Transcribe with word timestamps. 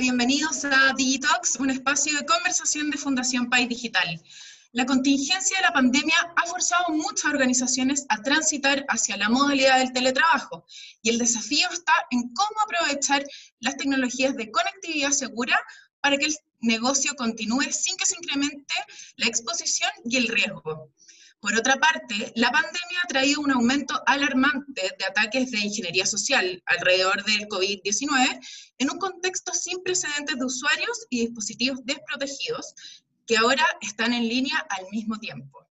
Bienvenidos 0.00 0.64
a 0.64 0.92
Digitalks, 0.96 1.56
un 1.60 1.70
espacio 1.70 2.18
de 2.18 2.26
conversación 2.26 2.90
de 2.90 2.98
Fundación 2.98 3.48
País 3.48 3.68
Digital. 3.68 4.20
La 4.72 4.86
contingencia 4.86 5.56
de 5.56 5.62
la 5.62 5.72
pandemia 5.72 6.16
ha 6.34 6.46
forzado 6.46 6.88
muchas 6.88 7.26
organizaciones 7.26 8.04
a 8.08 8.20
transitar 8.20 8.84
hacia 8.88 9.16
la 9.16 9.28
modalidad 9.28 9.78
del 9.78 9.92
teletrabajo 9.92 10.66
y 11.00 11.10
el 11.10 11.18
desafío 11.18 11.68
está 11.70 11.92
en 12.10 12.22
cómo 12.34 12.60
aprovechar 12.64 13.24
las 13.60 13.76
tecnologías 13.76 14.34
de 14.34 14.50
conectividad 14.50 15.12
segura 15.12 15.56
para 16.00 16.16
que 16.16 16.26
el 16.26 16.36
negocio 16.60 17.14
continúe 17.14 17.70
sin 17.70 17.96
que 17.96 18.06
se 18.06 18.16
incremente 18.16 18.74
la 19.16 19.26
exposición 19.26 19.90
y 20.04 20.16
el 20.16 20.26
riesgo. 20.26 20.90
Por 21.44 21.54
otra 21.58 21.76
parte, 21.76 22.32
la 22.36 22.50
pandemia 22.50 23.00
ha 23.02 23.06
traído 23.06 23.42
un 23.42 23.50
aumento 23.50 24.02
alarmante 24.06 24.80
de 24.98 25.04
ataques 25.04 25.50
de 25.50 25.58
ingeniería 25.58 26.06
social 26.06 26.62
alrededor 26.64 27.22
del 27.22 27.46
COVID-19 27.48 28.40
en 28.78 28.90
un 28.90 28.98
contexto 28.98 29.52
sin 29.52 29.82
precedentes 29.82 30.38
de 30.38 30.44
usuarios 30.46 31.06
y 31.10 31.26
dispositivos 31.26 31.84
desprotegidos 31.84 32.74
que 33.26 33.36
ahora 33.36 33.62
están 33.82 34.14
en 34.14 34.26
línea 34.26 34.56
al 34.70 34.86
mismo 34.90 35.18
tiempo. 35.18 35.68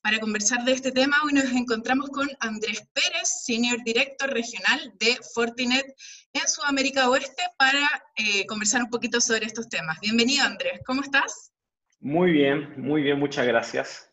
Para 0.00 0.20
conversar 0.20 0.64
de 0.64 0.72
este 0.72 0.90
tema, 0.90 1.18
hoy 1.22 1.34
nos 1.34 1.52
encontramos 1.52 2.08
con 2.08 2.26
Andrés 2.40 2.88
Pérez, 2.94 3.28
Senior 3.44 3.84
Director 3.84 4.30
Regional 4.30 4.90
de 4.98 5.18
Fortinet 5.34 5.84
en 6.32 6.48
Sudamérica 6.48 7.10
Oeste, 7.10 7.42
para 7.58 7.86
eh, 8.16 8.46
conversar 8.46 8.82
un 8.82 8.88
poquito 8.88 9.20
sobre 9.20 9.44
estos 9.44 9.68
temas. 9.68 10.00
Bienvenido, 10.00 10.46
Andrés. 10.46 10.80
¿Cómo 10.86 11.02
estás? 11.02 11.52
Muy 12.00 12.32
bien, 12.32 12.72
muy 12.78 13.02
bien, 13.02 13.18
muchas 13.18 13.46
gracias. 13.46 14.10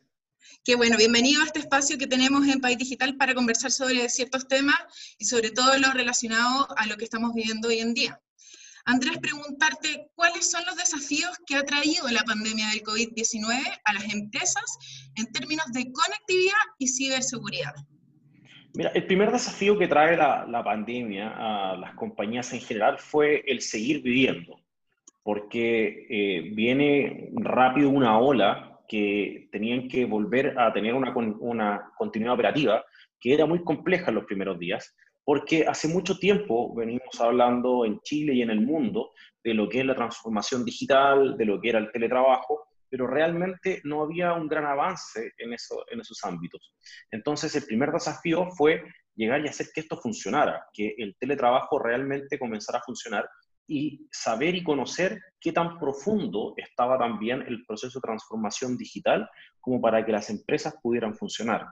Qué 0.63 0.75
bueno, 0.75 0.95
bienvenido 0.97 1.41
a 1.41 1.45
este 1.45 1.59
espacio 1.59 1.97
que 1.97 2.07
tenemos 2.07 2.47
en 2.47 2.61
País 2.61 2.77
Digital 2.77 3.17
para 3.17 3.33
conversar 3.33 3.71
sobre 3.71 4.07
ciertos 4.09 4.47
temas 4.47 4.75
y 5.17 5.25
sobre 5.25 5.49
todo 5.49 5.77
lo 5.79 5.91
relacionado 5.91 6.67
a 6.77 6.85
lo 6.85 6.97
que 6.97 7.05
estamos 7.05 7.33
viviendo 7.33 7.69
hoy 7.69 7.79
en 7.79 7.93
día. 7.93 8.21
Andrés, 8.85 9.17
preguntarte 9.19 10.09
cuáles 10.15 10.49
son 10.49 10.63
los 10.65 10.75
desafíos 10.75 11.31
que 11.47 11.55
ha 11.55 11.63
traído 11.63 12.07
la 12.09 12.23
pandemia 12.23 12.69
del 12.69 12.83
COVID-19 12.83 13.79
a 13.83 13.93
las 13.93 14.13
empresas 14.13 15.09
en 15.15 15.31
términos 15.31 15.65
de 15.73 15.91
conectividad 15.91 16.63
y 16.77 16.87
ciberseguridad. 16.87 17.73
Mira, 18.73 18.91
el 18.93 19.05
primer 19.05 19.31
desafío 19.31 19.77
que 19.77 19.87
trae 19.87 20.15
la, 20.15 20.45
la 20.47 20.63
pandemia 20.63 21.33
a 21.35 21.75
las 21.77 21.93
compañías 21.95 22.53
en 22.53 22.61
general 22.61 22.99
fue 22.99 23.43
el 23.47 23.61
seguir 23.61 24.01
viviendo, 24.01 24.61
porque 25.23 26.05
eh, 26.09 26.51
viene 26.53 27.29
rápido 27.33 27.89
una 27.89 28.19
ola 28.19 28.70
que 28.91 29.47
tenían 29.53 29.87
que 29.87 30.03
volver 30.03 30.59
a 30.59 30.73
tener 30.73 30.93
una, 30.93 31.13
una 31.39 31.91
continuidad 31.97 32.33
operativa 32.33 32.83
que 33.21 33.33
era 33.33 33.45
muy 33.45 33.63
compleja 33.63 34.09
en 34.09 34.15
los 34.15 34.25
primeros 34.25 34.59
días, 34.59 34.93
porque 35.23 35.65
hace 35.65 35.87
mucho 35.87 36.17
tiempo 36.17 36.75
venimos 36.75 37.21
hablando 37.21 37.85
en 37.85 38.01
Chile 38.01 38.33
y 38.33 38.41
en 38.41 38.49
el 38.49 38.59
mundo 38.59 39.11
de 39.41 39.53
lo 39.53 39.69
que 39.69 39.79
es 39.79 39.85
la 39.85 39.95
transformación 39.95 40.65
digital, 40.65 41.37
de 41.37 41.45
lo 41.45 41.61
que 41.61 41.69
era 41.69 41.79
el 41.79 41.89
teletrabajo, 41.89 42.67
pero 42.89 43.07
realmente 43.07 43.79
no 43.85 44.01
había 44.03 44.33
un 44.33 44.49
gran 44.49 44.65
avance 44.65 45.31
en, 45.37 45.53
eso, 45.53 45.85
en 45.89 46.01
esos 46.01 46.21
ámbitos. 46.25 46.73
Entonces, 47.11 47.55
el 47.55 47.63
primer 47.63 47.93
desafío 47.93 48.49
fue 48.57 48.83
llegar 49.15 49.39
y 49.39 49.47
hacer 49.47 49.67
que 49.73 49.79
esto 49.79 49.95
funcionara, 49.95 50.65
que 50.73 50.95
el 50.97 51.15
teletrabajo 51.17 51.79
realmente 51.79 52.37
comenzara 52.37 52.79
a 52.79 52.83
funcionar 52.83 53.29
y 53.71 54.05
saber 54.11 54.53
y 54.53 54.63
conocer 54.63 55.17
qué 55.39 55.53
tan 55.53 55.79
profundo 55.79 56.53
estaba 56.57 56.97
también 56.97 57.41
el 57.47 57.65
proceso 57.65 57.99
de 57.99 58.03
transformación 58.03 58.75
digital 58.75 59.29
como 59.61 59.79
para 59.79 60.05
que 60.05 60.11
las 60.11 60.29
empresas 60.29 60.75
pudieran 60.83 61.15
funcionar. 61.15 61.67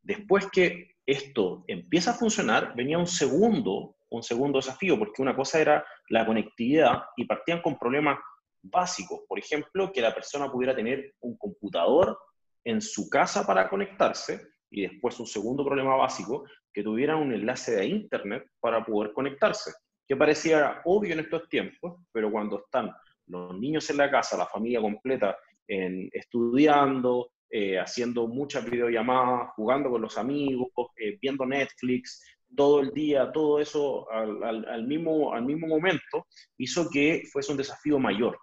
Después 0.00 0.46
que 0.52 0.92
esto 1.04 1.64
empieza 1.66 2.12
a 2.12 2.14
funcionar, 2.14 2.76
venía 2.76 2.96
un 2.96 3.08
segundo, 3.08 3.96
un 4.10 4.22
segundo 4.22 4.60
desafío, 4.60 4.96
porque 4.96 5.20
una 5.20 5.34
cosa 5.34 5.60
era 5.60 5.84
la 6.10 6.24
conectividad 6.24 7.02
y 7.16 7.24
partían 7.24 7.60
con 7.60 7.76
problemas 7.76 8.20
básicos. 8.62 9.22
Por 9.26 9.40
ejemplo, 9.40 9.90
que 9.92 10.00
la 10.00 10.14
persona 10.14 10.50
pudiera 10.50 10.76
tener 10.76 11.12
un 11.22 11.36
computador 11.36 12.16
en 12.62 12.80
su 12.80 13.10
casa 13.10 13.44
para 13.44 13.68
conectarse 13.68 14.46
y 14.70 14.82
después 14.82 15.18
un 15.18 15.26
segundo 15.26 15.64
problema 15.64 15.96
básico, 15.96 16.44
que 16.72 16.84
tuvieran 16.84 17.18
un 17.18 17.32
enlace 17.32 17.72
de 17.72 17.86
Internet 17.86 18.44
para 18.60 18.84
poder 18.84 19.12
conectarse 19.12 19.72
que 20.06 20.16
parecía 20.16 20.80
obvio 20.84 21.12
en 21.12 21.20
estos 21.20 21.48
tiempos, 21.48 22.00
pero 22.12 22.30
cuando 22.30 22.60
están 22.64 22.92
los 23.26 23.58
niños 23.58 23.88
en 23.90 23.98
la 23.98 24.10
casa, 24.10 24.36
la 24.36 24.46
familia 24.46 24.80
completa 24.80 25.36
en, 25.66 26.08
estudiando, 26.12 27.30
eh, 27.50 27.78
haciendo 27.78 28.26
muchas 28.26 28.64
videollamadas, 28.68 29.50
jugando 29.56 29.90
con 29.90 30.02
los 30.02 30.18
amigos, 30.18 30.68
eh, 30.96 31.18
viendo 31.20 31.46
Netflix, 31.46 32.22
todo 32.56 32.80
el 32.80 32.92
día, 32.92 33.30
todo 33.32 33.60
eso 33.60 34.10
al, 34.10 34.86
mismo, 34.86 35.32
al 35.32 35.44
mismo 35.44 35.66
momento, 35.66 36.26
hizo 36.58 36.88
que 36.90 37.22
fuese 37.30 37.52
un 37.52 37.58
desafío 37.58 37.98
mayor. 37.98 38.38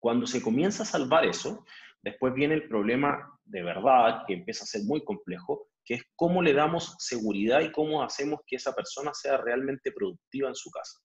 Cuando 0.00 0.26
se 0.26 0.42
comienza 0.42 0.82
a 0.82 0.86
salvar 0.86 1.24
eso, 1.24 1.64
después 2.02 2.34
viene 2.34 2.54
el 2.54 2.68
problema 2.68 3.28
de 3.44 3.62
verdad, 3.62 4.22
que 4.26 4.34
empieza 4.34 4.64
a 4.64 4.68
ser 4.68 4.82
muy 4.84 5.04
complejo, 5.04 5.68
que 5.84 5.94
es 5.94 6.02
cómo 6.16 6.42
le 6.42 6.52
damos 6.52 6.96
seguridad 6.98 7.60
y 7.60 7.72
cómo 7.72 8.02
hacemos 8.02 8.40
que 8.46 8.56
esa 8.56 8.74
persona 8.74 9.12
sea 9.14 9.36
realmente 9.36 9.92
productiva 9.92 10.48
en 10.48 10.54
su 10.54 10.70
casa. 10.70 11.00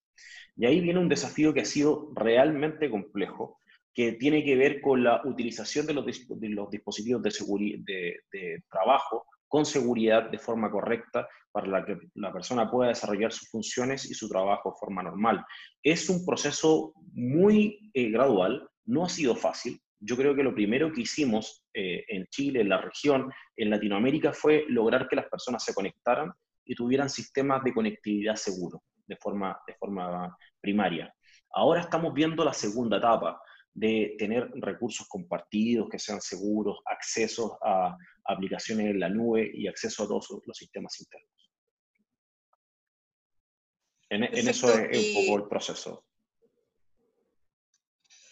Y 0.55 0.65
ahí 0.65 0.81
viene 0.81 0.99
un 0.99 1.09
desafío 1.09 1.53
que 1.53 1.61
ha 1.61 1.65
sido 1.65 2.11
realmente 2.15 2.89
complejo, 2.89 3.59
que 3.93 4.13
tiene 4.13 4.43
que 4.43 4.55
ver 4.55 4.81
con 4.81 5.03
la 5.03 5.21
utilización 5.25 5.85
de 5.85 5.93
los, 5.93 6.05
dispositivos 6.05 7.21
de, 7.21 8.15
de, 8.31 8.63
trabajo 8.69 9.25
con 9.47 9.65
seguridad 9.65 10.29
de 10.29 10.37
forma 10.37 10.69
correcta 10.69 11.27
para 11.51 11.85
que 11.85 11.97
la 12.15 12.31
persona 12.31 12.69
pueda 12.69 12.89
desarrollar 12.89 13.31
sus 13.31 13.49
funciones 13.49 14.09
y 14.09 14.13
su 14.13 14.29
trabajo 14.29 14.71
de 14.71 14.79
forma 14.79 15.01
normal. 15.01 15.43
Es 15.81 16.09
un 16.09 16.25
proceso 16.25 16.93
muy 17.13 17.91
eh, 17.93 18.09
gradual, 18.09 18.67
no 18.85 19.05
ha 19.05 19.09
sido 19.09 19.35
fácil, 19.35 19.79
yo 19.99 20.15
creo 20.15 20.35
que 20.35 20.43
lo 20.43 20.53
primero 20.53 20.91
que 20.91 21.01
hicimos 21.01 21.65
eh, 21.79 22.03
en 22.07 22.25
Chile, 22.25 22.61
en 22.61 22.69
la 22.69 22.81
región, 22.81 23.31
en 23.55 23.69
Latinoamérica, 23.69 24.33
fue 24.33 24.65
lograr 24.67 25.07
que 25.07 25.15
las 25.15 25.27
personas 25.27 25.63
se 25.63 25.75
conectaran 25.75 26.33
y 26.65 26.73
tuvieran 26.73 27.07
sistemas 27.07 27.63
de 27.63 27.71
conectividad 27.71 28.35
seguros 28.35 28.81
de 29.05 29.15
forma, 29.17 29.55
de 29.67 29.75
forma 29.75 30.35
primaria. 30.59 31.13
Ahora 31.51 31.81
estamos 31.81 32.15
viendo 32.15 32.43
la 32.43 32.53
segunda 32.53 32.97
etapa 32.97 33.39
de 33.71 34.15
tener 34.17 34.49
recursos 34.55 35.07
compartidos 35.07 35.87
que 35.87 35.99
sean 35.99 36.19
seguros, 36.19 36.79
acceso 36.85 37.59
a 37.63 37.95
aplicaciones 38.25 38.87
en 38.87 38.99
la 38.99 39.09
nube 39.09 39.51
y 39.53 39.67
acceso 39.67 40.03
a 40.03 40.07
todos 40.07 40.29
los 40.47 40.57
sistemas 40.57 40.99
internos. 40.99 41.51
En, 44.09 44.23
en 44.23 44.47
eso 44.47 44.67
es 44.79 45.15
un 45.15 45.25
poco 45.25 45.43
el 45.43 45.47
proceso. 45.47 46.05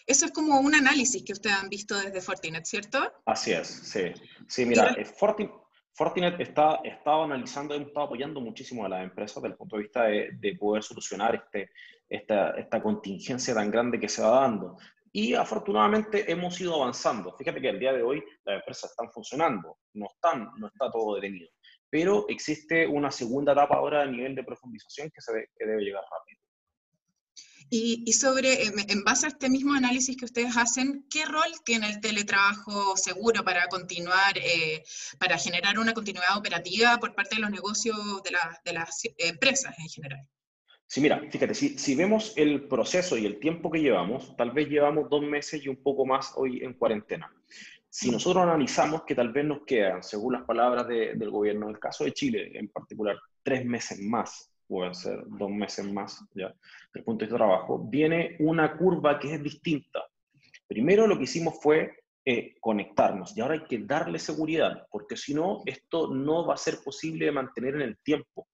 Eso 0.06 0.26
es 0.26 0.32
como 0.32 0.60
un 0.60 0.74
análisis 0.74 1.24
que 1.24 1.32
ustedes 1.32 1.56
han 1.56 1.68
visto 1.68 1.98
desde 1.98 2.20
Fortinet, 2.20 2.64
¿cierto? 2.64 3.12
Así 3.24 3.52
es, 3.52 3.66
sí. 3.66 4.12
Sí, 4.46 4.64
mira, 4.64 4.94
eh, 4.96 5.04
Fortinet, 5.04 6.38
está, 6.40 6.76
estado 6.84 7.24
analizando, 7.24 7.74
hemos 7.74 7.88
estado 7.88 8.06
apoyando 8.06 8.40
muchísimo 8.40 8.84
a 8.84 8.88
las 8.88 9.02
empresas 9.02 9.42
desde 9.42 9.52
el 9.52 9.56
punto 9.56 9.76
de 9.76 9.82
vista 9.82 10.04
de, 10.04 10.56
poder 10.60 10.82
solucionar 10.82 11.34
este, 11.34 11.70
esta, 12.08 12.50
esta 12.50 12.82
contingencia 12.82 13.54
tan 13.54 13.70
grande 13.70 13.98
que 13.98 14.08
se 14.08 14.22
va 14.22 14.42
dando. 14.42 14.76
Y 15.10 15.34
afortunadamente 15.34 16.30
hemos 16.30 16.60
ido 16.60 16.74
avanzando. 16.74 17.34
Fíjate 17.36 17.60
que 17.60 17.70
el 17.70 17.80
día 17.80 17.92
de 17.92 18.02
hoy 18.02 18.22
las 18.44 18.56
empresas 18.60 18.90
están 18.90 19.10
funcionando, 19.10 19.78
no, 19.94 20.06
están, 20.06 20.50
no 20.58 20.68
está 20.68 20.90
todo 20.90 21.16
detenido. 21.16 21.48
Pero 21.88 22.26
existe 22.28 22.86
una 22.86 23.10
segunda 23.10 23.52
etapa 23.52 23.76
ahora 23.76 24.02
a 24.02 24.06
nivel 24.06 24.34
de 24.34 24.44
profundización 24.44 25.10
que, 25.10 25.20
se 25.20 25.32
que 25.56 25.66
debe 25.66 25.82
llegar 25.82 26.02
rápido. 26.02 26.45
Y, 27.68 28.12
sobre, 28.12 28.64
em, 28.64 28.74
en 28.88 29.02
base 29.02 29.26
a 29.26 29.28
este 29.30 29.50
mismo 29.50 29.74
análisis 29.74 30.16
que 30.16 30.24
ustedes 30.24 30.56
hacen, 30.56 31.04
¿qué 31.10 31.24
rol 31.24 31.50
tiene 31.64 31.88
el 31.88 32.00
teletrabajo 32.00 32.96
seguro 32.96 33.44
para 33.44 33.66
continuar, 33.66 34.38
eh, 34.38 34.84
para 35.18 35.36
generar 35.36 35.78
una 35.78 35.92
continuidad 35.92 36.36
operativa 36.36 36.98
por 36.98 37.14
parte 37.14 37.36
de 37.36 37.42
los 37.42 37.50
negocios 37.50 37.96
de, 38.22 38.30
de 38.64 38.72
las 38.72 39.02
empresas 39.18 39.74
en 39.78 39.88
general? 39.88 40.28
Sí, 40.86 41.00
mira, 41.00 41.20
fíjate, 41.28 41.54
si, 41.54 41.76
si, 41.76 41.96
vemos 41.96 42.32
el 42.36 42.68
proceso 42.68 43.18
y 43.18 43.26
el 43.26 43.40
tiempo 43.40 43.70
que 43.72 43.80
llevamos, 43.80 44.36
tal 44.36 44.52
vez 44.52 44.68
llevamos 44.68 45.10
dos 45.10 45.22
meses 45.22 45.64
y 45.64 45.68
un 45.68 45.82
poco 45.82 46.06
más 46.06 46.32
hoy 46.36 46.62
en 46.62 46.74
cuarentena. 46.74 47.28
Si 47.88 48.10
nosotros 48.10 48.44
analizamos 48.44 49.02
que 49.02 49.16
tal 49.16 49.32
vez 49.32 49.44
nos 49.44 49.64
quedan, 49.66 50.04
según 50.04 50.34
las 50.34 50.44
palabras 50.44 50.86
del 50.86 51.30
gobierno, 51.30 51.66
en 51.66 51.74
el 51.74 51.80
caso 51.80 52.04
de 52.04 52.12
Chile 52.12 52.52
en 52.54 52.68
particular, 52.68 53.16
tres 53.42 53.64
meses 53.64 53.98
más 53.98 54.52
pueden 54.66 54.94
ser 54.94 55.22
dos 55.26 55.50
meses 55.50 55.90
más, 55.90 56.24
ya, 56.34 56.48
desde 56.48 57.00
el 57.00 57.04
punto 57.04 57.24
de 57.24 57.26
vista 57.26 57.34
de 57.34 57.48
trabajo, 57.48 57.78
viene 57.78 58.36
una 58.40 58.76
curva 58.76 59.18
que 59.18 59.34
es 59.34 59.42
distinta. 59.42 60.04
Primero 60.66 61.06
lo 61.06 61.16
que 61.16 61.24
hicimos 61.24 61.54
fue 61.60 61.92
eh, 62.24 62.56
conectarnos 62.60 63.36
y 63.36 63.40
ahora 63.40 63.54
hay 63.54 63.64
que 63.64 63.78
darle 63.78 64.18
seguridad, 64.18 64.86
porque 64.90 65.16
si 65.16 65.32
no, 65.32 65.62
esto 65.64 66.12
no 66.12 66.46
va 66.46 66.54
a 66.54 66.58
ser 66.58 66.78
posible 66.84 67.26
de 67.26 67.32
mantener 67.32 67.76
en 67.76 67.82
el 67.82 67.98
tiempo, 67.98 68.48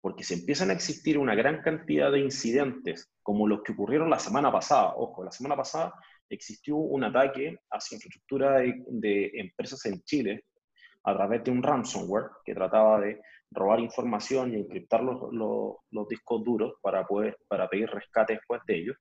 porque 0.00 0.24
si 0.24 0.34
empiezan 0.34 0.70
a 0.70 0.72
existir 0.72 1.18
una 1.18 1.34
gran 1.34 1.60
cantidad 1.62 2.10
de 2.10 2.20
incidentes, 2.20 3.10
como 3.22 3.46
los 3.46 3.62
que 3.62 3.72
ocurrieron 3.72 4.10
la 4.10 4.18
semana 4.18 4.50
pasada, 4.50 4.94
ojo, 4.96 5.22
la 5.22 5.30
semana 5.30 5.56
pasada 5.56 5.92
existió 6.28 6.76
un 6.76 7.04
ataque 7.04 7.58
hacia 7.70 7.96
infraestructura 7.96 8.58
de, 8.58 8.82
de 8.88 9.30
empresas 9.34 9.84
en 9.84 10.00
Chile 10.02 10.44
a 11.04 11.14
través 11.14 11.44
de 11.44 11.50
un 11.50 11.62
ransomware 11.62 12.30
que 12.44 12.54
trataba 12.54 13.00
de 13.00 13.20
robar 13.52 13.80
información 13.80 14.52
y 14.52 14.56
encriptar 14.56 15.02
los, 15.02 15.32
los, 15.32 16.08
discos 16.08 16.42
duros 16.44 16.74
para, 16.82 17.06
poder, 17.06 17.36
para 17.48 17.68
pedir 17.68 17.88
rescate 17.90 18.34
después 18.34 18.60
de 18.66 18.78
ellos. 18.78 18.96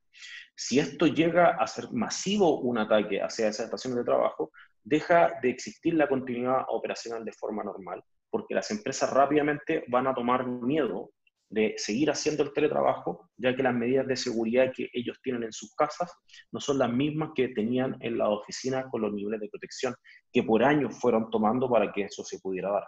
Si 0.55 0.79
esto 0.79 1.07
llega 1.07 1.57
a 1.59 1.67
ser 1.67 1.91
masivo 1.91 2.59
un 2.61 2.77
ataque 2.77 3.21
hacia 3.21 3.47
esas 3.47 3.65
estaciones 3.65 3.97
de 3.99 4.05
trabajo, 4.05 4.51
deja 4.83 5.33
de 5.41 5.49
existir 5.49 5.93
la 5.93 6.07
continuidad 6.07 6.65
operacional 6.69 7.23
de 7.23 7.33
forma 7.33 7.63
normal, 7.63 8.03
porque 8.29 8.55
las 8.55 8.69
empresas 8.71 9.11
rápidamente 9.11 9.83
van 9.87 10.07
a 10.07 10.13
tomar 10.13 10.47
miedo 10.47 11.11
de 11.51 11.75
seguir 11.77 12.09
haciendo 12.09 12.43
el 12.43 12.53
teletrabajo, 12.53 13.29
ya 13.35 13.53
que 13.53 13.61
las 13.61 13.73
medidas 13.73 14.07
de 14.07 14.15
seguridad 14.15 14.71
que 14.73 14.89
ellos 14.93 15.19
tienen 15.21 15.43
en 15.43 15.51
sus 15.51 15.75
casas 15.75 16.09
no 16.51 16.61
son 16.61 16.79
las 16.79 16.91
mismas 16.91 17.31
que 17.35 17.49
tenían 17.49 17.97
en 17.99 18.17
la 18.17 18.29
oficina 18.29 18.89
con 18.89 19.01
los 19.01 19.13
niveles 19.13 19.41
de 19.41 19.49
protección 19.49 19.93
que 20.31 20.43
por 20.43 20.63
años 20.63 20.97
fueron 20.97 21.29
tomando 21.29 21.69
para 21.69 21.91
que 21.91 22.03
eso 22.03 22.23
se 22.23 22.39
pudiera 22.39 22.71
dar. 22.71 22.83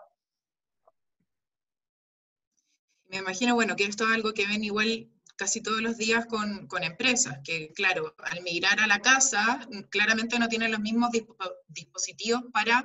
Me 3.14 3.20
imagino, 3.20 3.54
bueno, 3.54 3.76
que 3.76 3.84
esto 3.84 4.06
es 4.06 4.16
algo 4.16 4.34
que 4.34 4.48
ven 4.48 4.64
igual 4.64 5.08
casi 5.36 5.62
todos 5.62 5.82
los 5.84 5.98
días 5.98 6.26
con, 6.26 6.66
con 6.66 6.84
empresas, 6.84 7.42
que 7.44 7.72
claro, 7.74 8.16
al 8.18 8.42
migrar 8.42 8.80
a 8.80 8.88
la 8.88 9.02
casa, 9.02 9.60
claramente 9.92 10.40
no 10.40 10.48
tienen 10.48 10.72
los 10.72 10.80
mismos 10.80 11.12
dispositivos 11.68 12.46
para 12.52 12.84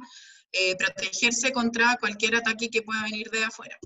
eh, 0.52 0.76
protegerse 0.76 1.50
contra 1.50 1.96
cualquier 1.96 2.36
ataque 2.36 2.68
que 2.68 2.82
pueda 2.82 3.04
venir 3.04 3.30
de 3.30 3.44
afuera. 3.44 3.78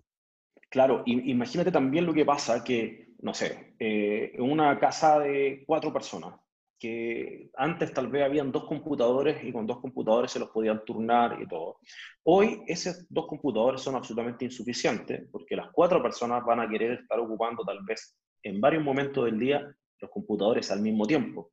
Claro, 0.68 1.04
imagínate 1.06 1.70
también 1.70 2.06
lo 2.06 2.12
que 2.12 2.24
pasa 2.24 2.64
que, 2.64 3.14
no 3.20 3.34
sé, 3.34 3.76
eh, 3.78 4.32
una 4.40 4.80
casa 4.80 5.20
de 5.20 5.62
cuatro 5.64 5.92
personas, 5.92 6.40
que 6.82 7.48
antes 7.54 7.94
tal 7.94 8.08
vez 8.08 8.24
habían 8.24 8.50
dos 8.50 8.64
computadores 8.64 9.44
y 9.44 9.52
con 9.52 9.68
dos 9.68 9.78
computadores 9.78 10.32
se 10.32 10.40
los 10.40 10.48
podían 10.48 10.84
turnar 10.84 11.40
y 11.40 11.46
todo. 11.46 11.78
Hoy 12.24 12.60
esos 12.66 13.06
dos 13.08 13.28
computadores 13.28 13.80
son 13.80 13.94
absolutamente 13.94 14.46
insuficientes 14.46 15.28
porque 15.30 15.54
las 15.54 15.70
cuatro 15.70 16.02
personas 16.02 16.44
van 16.44 16.58
a 16.58 16.68
querer 16.68 16.98
estar 16.98 17.20
ocupando 17.20 17.62
tal 17.62 17.84
vez 17.84 18.18
en 18.42 18.60
varios 18.60 18.82
momentos 18.82 19.26
del 19.26 19.38
día 19.38 19.64
los 20.00 20.10
computadores 20.10 20.72
al 20.72 20.80
mismo 20.80 21.06
tiempo. 21.06 21.52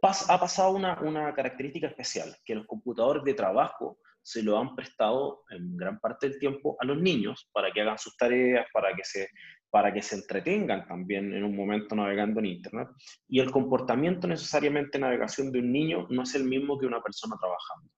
ha 0.00 0.40
pasado 0.40 0.70
una, 0.70 0.98
una 1.02 1.34
característica 1.34 1.88
especial, 1.88 2.34
que 2.46 2.54
los 2.54 2.66
computadores 2.66 3.24
de 3.24 3.34
trabajo 3.34 3.98
se 4.22 4.42
lo 4.42 4.58
han 4.58 4.74
prestado 4.74 5.42
en 5.50 5.76
gran 5.76 6.00
parte 6.00 6.30
del 6.30 6.38
tiempo 6.38 6.78
a 6.80 6.86
los 6.86 6.96
niños 6.96 7.50
para 7.52 7.70
que 7.70 7.82
hagan 7.82 7.98
sus 7.98 8.16
tareas, 8.16 8.66
para 8.72 8.94
que 8.94 9.04
se, 9.04 9.28
para 9.74 9.92
que 9.92 10.02
se 10.02 10.14
entretengan 10.14 10.86
también 10.86 11.34
en 11.34 11.42
un 11.42 11.56
momento 11.56 11.96
navegando 11.96 12.38
en 12.38 12.46
Internet. 12.46 12.90
Y 13.26 13.40
el 13.40 13.50
comportamiento 13.50 14.28
necesariamente 14.28 14.92
de 14.92 15.00
navegación 15.00 15.50
de 15.50 15.58
un 15.58 15.72
niño 15.72 16.06
no 16.10 16.22
es 16.22 16.32
el 16.36 16.44
mismo 16.44 16.78
que 16.78 16.86
una 16.86 17.02
persona 17.02 17.34
trabajando. 17.40 17.90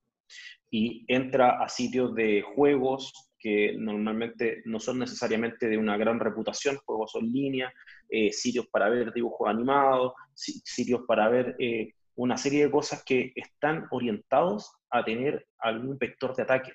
Y 0.71 1.05
entra 1.07 1.63
a 1.63 1.69
sitios 1.69 2.15
de 2.15 2.43
juegos 2.55 3.13
que 3.39 3.75
normalmente 3.79 4.63
no 4.65 4.81
son 4.81 5.01
necesariamente 5.01 5.69
de 5.69 5.77
una 5.77 5.99
gran 5.99 6.19
reputación, 6.19 6.79
juegos 6.79 7.15
en 7.17 7.31
línea, 7.31 7.71
eh, 8.09 8.33
sitios 8.33 8.69
para 8.69 8.89
ver 8.89 9.13
dibujos 9.13 9.47
animados, 9.47 10.15
sitios 10.35 11.03
para 11.07 11.29
ver 11.29 11.57
eh, 11.59 11.93
una 12.15 12.39
serie 12.39 12.65
de 12.65 12.71
cosas 12.71 13.05
que 13.05 13.33
están 13.35 13.87
orientados 13.91 14.73
a 14.89 15.05
tener 15.05 15.47
algún 15.59 15.99
vector 15.99 16.35
de 16.35 16.45
ataque. 16.45 16.73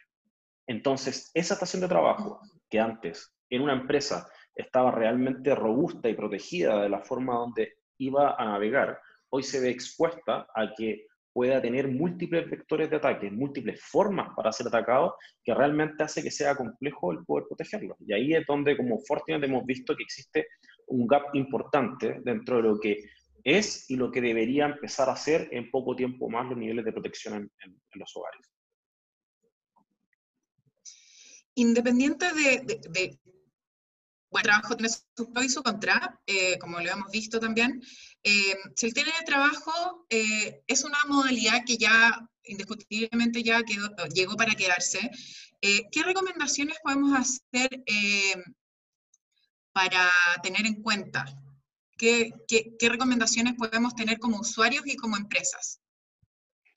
Entonces, 0.67 1.31
esa 1.33 1.55
estación 1.55 1.81
de 1.81 1.87
trabajo, 1.87 2.39
que 2.69 2.79
antes 2.79 3.33
en 3.49 3.61
una 3.63 3.73
empresa 3.73 4.27
estaba 4.55 4.91
realmente 4.91 5.55
robusta 5.55 6.09
y 6.09 6.13
protegida 6.13 6.81
de 6.81 6.89
la 6.89 7.01
forma 7.01 7.35
donde 7.35 7.73
iba 7.97 8.35
a 8.37 8.45
navegar, 8.45 8.99
hoy 9.29 9.43
se 9.43 9.59
ve 9.59 9.69
expuesta 9.69 10.47
a 10.53 10.73
que 10.75 11.05
pueda 11.33 11.61
tener 11.61 11.87
múltiples 11.87 12.49
vectores 12.49 12.89
de 12.89 12.97
ataque, 12.97 13.31
múltiples 13.31 13.81
formas 13.81 14.29
para 14.35 14.51
ser 14.51 14.67
atacado, 14.67 15.15
que 15.43 15.53
realmente 15.53 16.03
hace 16.03 16.21
que 16.21 16.31
sea 16.31 16.55
complejo 16.55 17.11
el 17.11 17.23
poder 17.25 17.45
protegerlo. 17.47 17.95
Y 17.99 18.13
ahí 18.13 18.33
es 18.33 18.45
donde 18.45 18.75
como 18.75 18.99
Fortinet 18.99 19.43
hemos 19.43 19.65
visto 19.65 19.95
que 19.95 20.03
existe 20.03 20.47
un 20.87 21.07
gap 21.07 21.33
importante 21.33 22.19
dentro 22.23 22.57
de 22.57 22.63
lo 22.63 22.79
que 22.79 22.97
es 23.43 23.89
y 23.89 23.95
lo 23.95 24.11
que 24.11 24.21
debería 24.21 24.65
empezar 24.65 25.09
a 25.09 25.13
hacer 25.13 25.47
en 25.51 25.71
poco 25.71 25.95
tiempo 25.95 26.29
más 26.29 26.47
los 26.47 26.57
niveles 26.57 26.85
de 26.85 26.91
protección 26.91 27.49
en, 27.61 27.81
los 27.93 28.15
hogares. 28.15 28.41
Independiente 31.55 32.25
de, 32.33 32.79
de, 32.89 33.19
bueno, 34.31 34.39
el 34.39 34.43
trabajo 34.43 34.77
tiene 34.77 34.89
su 34.89 35.31
pro 35.31 35.43
y 35.43 35.49
su 35.49 35.61
contra, 35.61 36.19
eh, 36.25 36.57
como 36.59 36.79
lo 36.79 36.89
hemos 36.89 37.11
visto 37.11 37.39
también. 37.39 37.81
Eh, 38.23 38.55
si 38.75 38.87
el 38.87 38.93
teletrabajo 38.93 40.05
eh, 40.09 40.63
es 40.67 40.83
una 40.83 40.97
modalidad 41.07 41.63
que 41.65 41.77
ya 41.77 42.27
indiscutiblemente 42.43 43.43
ya 43.43 43.61
llegó 44.13 44.35
para 44.35 44.55
quedarse, 44.55 45.11
¿qué 45.61 46.03
recomendaciones 46.03 46.77
podemos 46.83 47.15
hacer 47.19 47.69
para 49.73 50.09
tener 50.41 50.65
en 50.65 50.81
cuenta 50.81 51.25
¿Qué, 52.01 52.89
recomendaciones 52.89 53.53
podemos 53.53 53.93
tener 53.93 54.17
como 54.17 54.39
usuarios 54.39 54.87
y 54.87 54.95
como 54.95 55.17
empresas? 55.17 55.79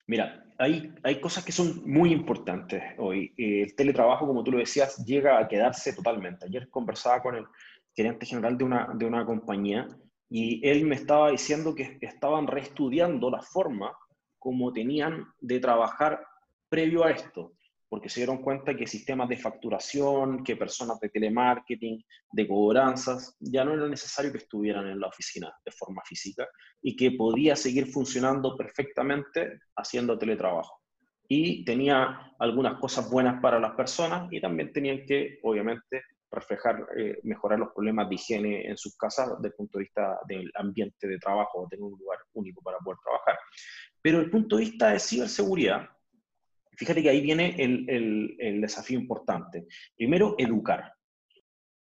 Mira, 0.06 0.44
hay, 0.58 0.92
hay 1.02 1.20
cosas 1.20 1.44
que 1.44 1.52
son 1.52 1.82
muy 1.84 2.12
importantes 2.12 2.82
hoy. 2.98 3.32
El 3.36 3.74
teletrabajo, 3.74 4.26
como 4.26 4.44
tú 4.44 4.52
lo 4.52 4.58
decías, 4.58 5.04
llega 5.04 5.38
a 5.38 5.48
quedarse 5.48 5.92
totalmente. 5.94 6.46
Ayer 6.46 6.68
conversaba 6.70 7.22
con 7.22 7.36
el 7.36 7.46
gerente 7.94 8.26
general 8.26 8.58
de 8.58 8.64
una, 8.64 8.90
de 8.94 9.06
una 9.06 9.24
compañía 9.24 9.88
y 10.28 10.66
él 10.68 10.84
me 10.84 10.96
estaba 10.96 11.30
diciendo 11.30 11.74
que 11.74 11.98
estaban 12.00 12.46
reestudiando 12.46 13.30
la 13.30 13.40
forma 13.40 13.96
como 14.38 14.72
tenían 14.72 15.26
de 15.40 15.60
trabajar 15.60 16.24
previo 16.68 17.04
a 17.04 17.10
esto 17.10 17.52
porque 17.88 18.08
se 18.08 18.20
dieron 18.20 18.42
cuenta 18.42 18.74
que 18.76 18.86
sistemas 18.86 19.28
de 19.28 19.36
facturación, 19.36 20.42
que 20.42 20.56
personas 20.56 20.98
de 21.00 21.08
telemarketing, 21.10 22.04
de 22.32 22.48
cobranzas, 22.48 23.36
ya 23.38 23.64
no 23.64 23.74
era 23.74 23.88
necesario 23.88 24.32
que 24.32 24.38
estuvieran 24.38 24.88
en 24.88 25.00
la 25.00 25.08
oficina 25.08 25.52
de 25.64 25.72
forma 25.72 26.02
física 26.04 26.46
y 26.82 26.96
que 26.96 27.12
podía 27.12 27.56
seguir 27.56 27.86
funcionando 27.86 28.56
perfectamente 28.56 29.60
haciendo 29.76 30.18
teletrabajo. 30.18 30.80
Y 31.28 31.64
tenía 31.64 32.34
algunas 32.38 32.78
cosas 32.78 33.10
buenas 33.10 33.40
para 33.40 33.58
las 33.58 33.74
personas 33.74 34.30
y 34.30 34.40
también 34.40 34.72
tenían 34.72 35.06
que, 35.06 35.38
obviamente, 35.42 36.02
reflejar, 36.34 36.86
eh, 36.96 37.18
mejorar 37.22 37.58
los 37.58 37.72
problemas 37.72 38.08
de 38.08 38.16
higiene 38.16 38.68
en 38.68 38.76
sus 38.76 38.96
casas 38.96 39.30
desde 39.36 39.48
el 39.48 39.54
punto 39.54 39.78
de 39.78 39.84
vista 39.84 40.18
del 40.26 40.50
ambiente 40.56 41.06
de 41.06 41.18
trabajo, 41.18 41.66
tener 41.70 41.82
un 41.82 41.98
lugar 41.98 42.18
único 42.34 42.60
para 42.60 42.78
poder 42.78 42.98
trabajar. 43.02 43.38
Pero 44.02 44.18
el 44.18 44.30
punto 44.30 44.56
de 44.56 44.64
vista 44.64 44.90
de 44.90 44.98
ciberseguridad, 44.98 45.88
Fíjate 46.76 47.02
que 47.02 47.10
ahí 47.10 47.20
viene 47.20 47.54
el, 47.58 48.60
desafío 48.60 48.98
importante. 48.98 49.66
Primero, 49.96 50.34
educar. 50.38 50.92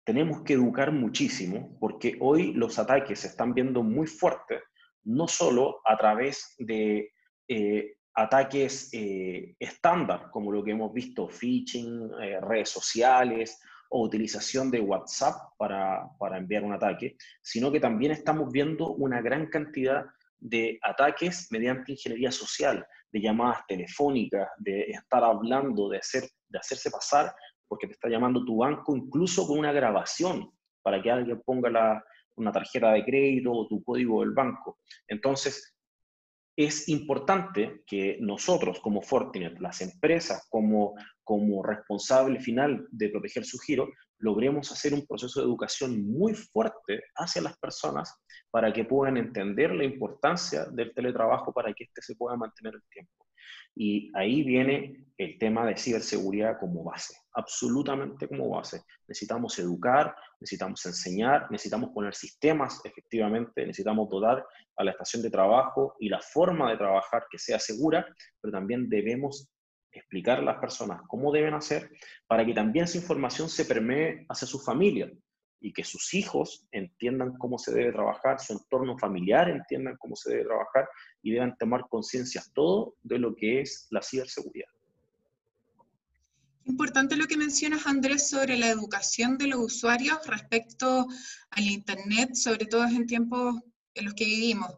Tenemos 0.05 0.41
que 0.43 0.53
educar 0.53 0.91
muchísimo 0.91 1.77
porque 1.79 2.17
hoy 2.19 2.53
los 2.53 2.79
ataques 2.79 3.19
se 3.19 3.27
están 3.27 3.53
viendo 3.53 3.83
muy 3.83 4.07
fuertes, 4.07 4.61
no 5.03 5.27
solo 5.27 5.81
a 5.85 5.97
través 5.97 6.55
de 6.57 7.11
eh, 7.47 7.93
ataques 8.15 8.89
eh, 8.93 9.55
estándar, 9.59 10.29
como 10.31 10.51
lo 10.51 10.63
que 10.63 10.71
hemos 10.71 10.93
visto, 10.93 11.29
phishing, 11.29 12.09
eh, 12.21 12.39
redes 12.41 12.69
sociales 12.69 13.59
o 13.89 14.03
utilización 14.03 14.71
de 14.71 14.81
WhatsApp 14.81 15.35
para, 15.57 16.07
para 16.17 16.37
enviar 16.37 16.63
un 16.63 16.73
ataque, 16.73 17.15
sino 17.41 17.71
que 17.71 17.79
también 17.79 18.11
estamos 18.11 18.51
viendo 18.51 18.93
una 18.93 19.21
gran 19.21 19.47
cantidad 19.47 20.05
de 20.37 20.79
ataques 20.81 21.47
mediante 21.51 21.93
ingeniería 21.93 22.31
social, 22.31 22.85
de 23.11 23.21
llamadas 23.21 23.65
telefónicas, 23.67 24.47
de 24.57 24.81
estar 24.81 25.23
hablando, 25.23 25.89
de, 25.89 25.97
hacer, 25.97 26.23
de 26.47 26.59
hacerse 26.59 26.91
pasar, 26.91 27.33
porque 27.67 27.87
te 27.87 27.93
está 27.93 28.09
llamando 28.09 28.43
tu 28.45 28.57
banco, 28.57 28.95
incluso 28.95 29.47
con 29.47 29.59
una 29.59 29.71
grabación, 29.71 30.51
para 30.81 31.01
que 31.01 31.11
alguien 31.11 31.41
ponga 31.45 32.03
una 32.35 32.51
tarjeta 32.51 32.93
de 32.93 33.03
crédito 33.03 33.51
o 33.51 33.67
tu 33.67 33.83
código 33.83 34.21
del 34.21 34.31
banco. 34.31 34.79
Entonces, 35.07 35.75
es 36.55 36.89
importante 36.89 37.83
que 37.87 38.17
nosotros 38.19 38.79
como 38.81 39.01
Fortinet, 39.01 39.59
las 39.59 39.81
empresas 39.81 40.45
como, 40.49 40.93
como 41.23 41.63
responsable 41.63 42.39
final 42.39 42.85
de 42.91 43.09
proteger 43.09 43.45
su 43.45 43.57
giro, 43.59 43.87
logremos 44.19 44.71
hacer 44.71 44.93
un 44.93 45.05
proceso 45.05 45.39
de 45.39 45.45
educación 45.45 46.05
muy 46.05 46.33
fuerte 46.33 47.03
hacia 47.15 47.41
las 47.41 47.57
personas 47.57 48.21
para 48.51 48.71
que 48.71 48.85
puedan 48.85 49.17
entender 49.17 49.71
la 49.71 49.83
importancia 49.83 50.65
del 50.65 50.93
teletrabajo 50.93 51.53
para 51.53 51.73
que 51.73 51.85
éste 51.85 52.01
se 52.01 52.15
pueda 52.15 52.35
mantener 52.35 52.75
el 52.75 52.83
tiempo. 52.91 53.25
Y 53.75 54.11
ahí 54.15 54.43
viene 54.43 55.05
el 55.17 55.37
tema 55.37 55.65
de 55.65 55.77
ciberseguridad 55.77 56.59
como 56.59 56.83
base, 56.83 57.15
absolutamente 57.33 58.27
como 58.27 58.49
base. 58.49 58.81
Necesitamos 59.07 59.57
educar, 59.59 60.15
necesitamos 60.39 60.85
enseñar, 60.85 61.49
necesitamos 61.51 61.91
poner 61.91 62.13
sistemas 62.13 62.81
efectivamente, 62.83 63.65
necesitamos 63.65 64.09
dotar 64.09 64.45
a 64.75 64.83
la 64.83 64.91
estación 64.91 65.21
de 65.21 65.29
trabajo 65.29 65.95
y 65.99 66.09
la 66.09 66.19
forma 66.19 66.71
de 66.71 66.77
trabajar 66.77 67.25
que 67.29 67.37
sea 67.37 67.59
segura, 67.59 68.05
pero 68.41 68.51
también 68.51 68.89
debemos 68.89 69.49
explicar 69.91 70.39
a 70.39 70.43
las 70.43 70.57
personas 70.57 71.01
cómo 71.07 71.31
deben 71.31 71.53
hacer 71.53 71.89
para 72.27 72.45
que 72.45 72.53
también 72.53 72.85
esa 72.85 72.97
información 72.97 73.49
se 73.49 73.65
permee 73.65 74.25
hacia 74.29 74.47
su 74.47 74.59
familia 74.59 75.11
y 75.61 75.73
que 75.73 75.83
sus 75.83 76.13
hijos 76.13 76.67
entiendan 76.71 77.37
cómo 77.37 77.57
se 77.57 77.73
debe 77.73 77.91
trabajar, 77.91 78.39
su 78.39 78.53
entorno 78.53 78.97
familiar 78.97 79.49
entiendan 79.49 79.97
cómo 79.97 80.15
se 80.15 80.31
debe 80.31 80.45
trabajar 80.45 80.87
y 81.21 81.31
deban 81.31 81.57
tomar 81.57 81.81
conciencia 81.89 82.41
todo 82.53 82.95
de 83.03 83.19
lo 83.19 83.35
que 83.35 83.61
es 83.61 83.87
la 83.89 84.01
ciberseguridad. 84.01 84.69
Importante 86.65 87.15
lo 87.15 87.25
que 87.25 87.35
mencionas, 87.35 87.87
Andrés, 87.87 88.29
sobre 88.29 88.55
la 88.55 88.69
educación 88.69 89.37
de 89.37 89.47
los 89.47 89.59
usuarios 89.59 90.19
respecto 90.27 91.07
al 91.49 91.63
Internet, 91.63 92.35
sobre 92.35 92.67
todo 92.67 92.85
en 92.85 93.07
tiempos 93.07 93.55
en 93.95 94.05
los 94.05 94.13
que 94.13 94.25
vivimos. 94.25 94.71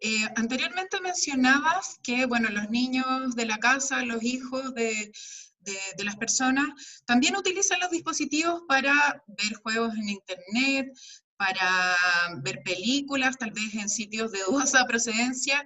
Eh, 0.00 0.26
anteriormente 0.36 1.00
mencionabas 1.00 1.98
que, 2.02 2.26
bueno, 2.26 2.48
los 2.50 2.70
niños 2.70 3.34
de 3.34 3.46
la 3.46 3.58
casa, 3.58 4.04
los 4.04 4.22
hijos 4.22 4.74
de, 4.74 5.12
de, 5.60 6.04
las 6.04 6.16
personas, 6.16 6.66
también 7.06 7.36
utilizan 7.36 7.80
los 7.80 7.90
dispositivos 7.90 8.62
para 8.68 9.22
ver 9.26 9.54
juegos 9.62 9.94
en 9.94 10.08
Internet, 10.10 10.88
para 11.36 11.96
ver 12.42 12.62
películas, 12.62 13.36
tal 13.38 13.50
vez 13.50 13.74
en 13.74 13.88
sitios 13.88 14.32
de 14.32 14.42
dudosa 14.46 14.84
procedencia, 14.88 15.64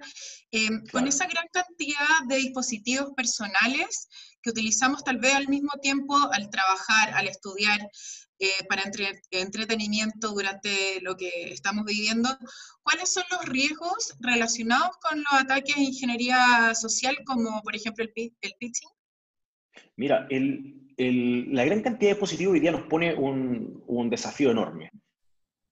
eh, 0.51 0.69
con 0.91 1.07
esa 1.07 1.27
gran 1.27 1.47
cantidad 1.51 2.25
de 2.27 2.37
dispositivos 2.37 3.11
personales 3.15 4.07
que 4.41 4.49
utilizamos 4.49 5.03
tal 5.03 5.17
vez 5.17 5.35
al 5.35 5.47
mismo 5.47 5.71
tiempo 5.81 6.17
al 6.31 6.49
trabajar, 6.49 7.13
al 7.13 7.27
estudiar, 7.27 7.79
eh, 8.39 8.65
para 8.67 8.83
entretenimiento 9.31 10.29
durante 10.29 11.01
lo 11.01 11.15
que 11.17 11.51
estamos 11.51 11.85
viviendo. 11.85 12.29
¿Cuáles 12.83 13.11
son 13.11 13.23
los 13.31 13.45
riesgos 13.45 14.15
relacionados 14.19 14.97
con 14.97 15.19
los 15.19 15.41
ataques 15.41 15.75
de 15.75 15.83
ingeniería 15.83 16.73
social, 16.73 17.17
como 17.25 17.61
por 17.61 17.75
ejemplo 17.75 18.05
el, 18.05 18.33
el 18.41 18.53
pitching? 18.59 18.89
Mira, 19.97 20.27
la 20.29 21.65
gran 21.65 21.81
cantidad 21.81 22.11
de 22.11 22.15
dispositivos 22.15 22.53
hoy 22.53 22.59
día 22.61 22.71
nos 22.71 22.83
pone 22.83 23.13
un, 23.13 23.83
un 23.87 24.09
desafío 24.09 24.51
enorme. 24.51 24.89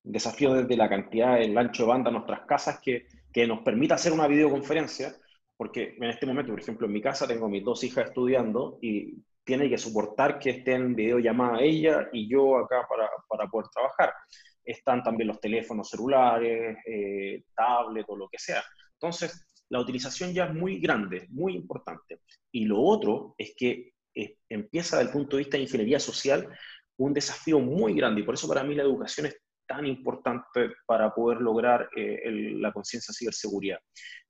Desafío 0.04 0.54
desde 0.54 0.78
la 0.78 0.90
cantidad, 0.90 1.42
el 1.42 1.58
ancho 1.58 1.84
de 1.84 1.90
banda 1.90 2.10
de 2.10 2.18
nuestras 2.18 2.42
casas 2.46 2.80
que, 2.82 3.08
que 3.32 3.48
nos 3.48 3.60
permita 3.62 3.96
hacer 3.96 4.12
una 4.12 4.28
videoconferencia, 4.28 5.16
porque 5.56 5.96
en 5.98 6.10
este 6.10 6.26
momento, 6.26 6.52
por 6.52 6.62
ejemplo, 6.62 6.88
en 6.88 6.94
mi 6.94 7.02
casa 7.02 7.28
tengo 7.28 7.50
mis 7.50 7.64
dos 7.64 7.84
hijas 7.84 8.08
estudiando 8.08 8.80
y 8.82 9.16
tiene 9.48 9.70
que 9.70 9.77
soportar 9.77 10.38
que 10.39 10.50
estén 10.50 10.82
en 10.82 10.96
videollamada 10.96 11.62
ella 11.62 12.10
y 12.12 12.30
yo 12.30 12.58
acá 12.58 12.86
para, 12.88 13.10
para 13.30 13.48
poder 13.48 13.70
trabajar. 13.74 14.13
Están 14.62 15.01
también 15.01 15.30
los 15.30 15.39
teléfonos 15.39 15.89
celulares, 15.89 16.77
eh, 16.86 17.46
tablet 17.56 18.06
o 18.10 18.18
lo 18.18 18.27
que 18.27 18.38
sea. 18.38 18.62
Entonces, 18.92 19.63
la 19.70 19.80
utilización 19.80 20.34
ya 20.34 20.48
es 20.48 20.54
muy 20.54 20.80
grande, 20.80 21.27
muy 21.30 21.56
importante. 21.56 22.20
Y 22.51 22.66
lo 22.66 22.82
otro 22.82 23.36
es 23.38 23.54
que 23.56 23.94
eh, 24.13 24.36
empieza 24.50 24.98
desde 24.98 25.08
el 25.10 25.13
punto 25.13 25.38
de 25.38 25.44
vista 25.44 25.56
de 25.56 25.63
ingeniería 25.63 26.00
social 26.00 26.50
un 26.98 27.13
desafío 27.13 27.60
muy 27.60 27.94
grande 27.94 28.22
y 28.22 28.24
por 28.25 28.34
eso 28.34 28.50
para 28.50 28.66
mí 28.66 28.75
la 28.75 28.84
educación 28.84 29.27
es 29.27 29.38
tan 29.66 29.86
importante 29.86 30.72
para 30.86 31.13
poder 31.13 31.39
lograr 31.39 31.89
eh, 31.96 32.30
la 32.56 32.74
conciencia 32.74 33.13
de 33.13 33.18
ciberseguridad. 33.18 33.80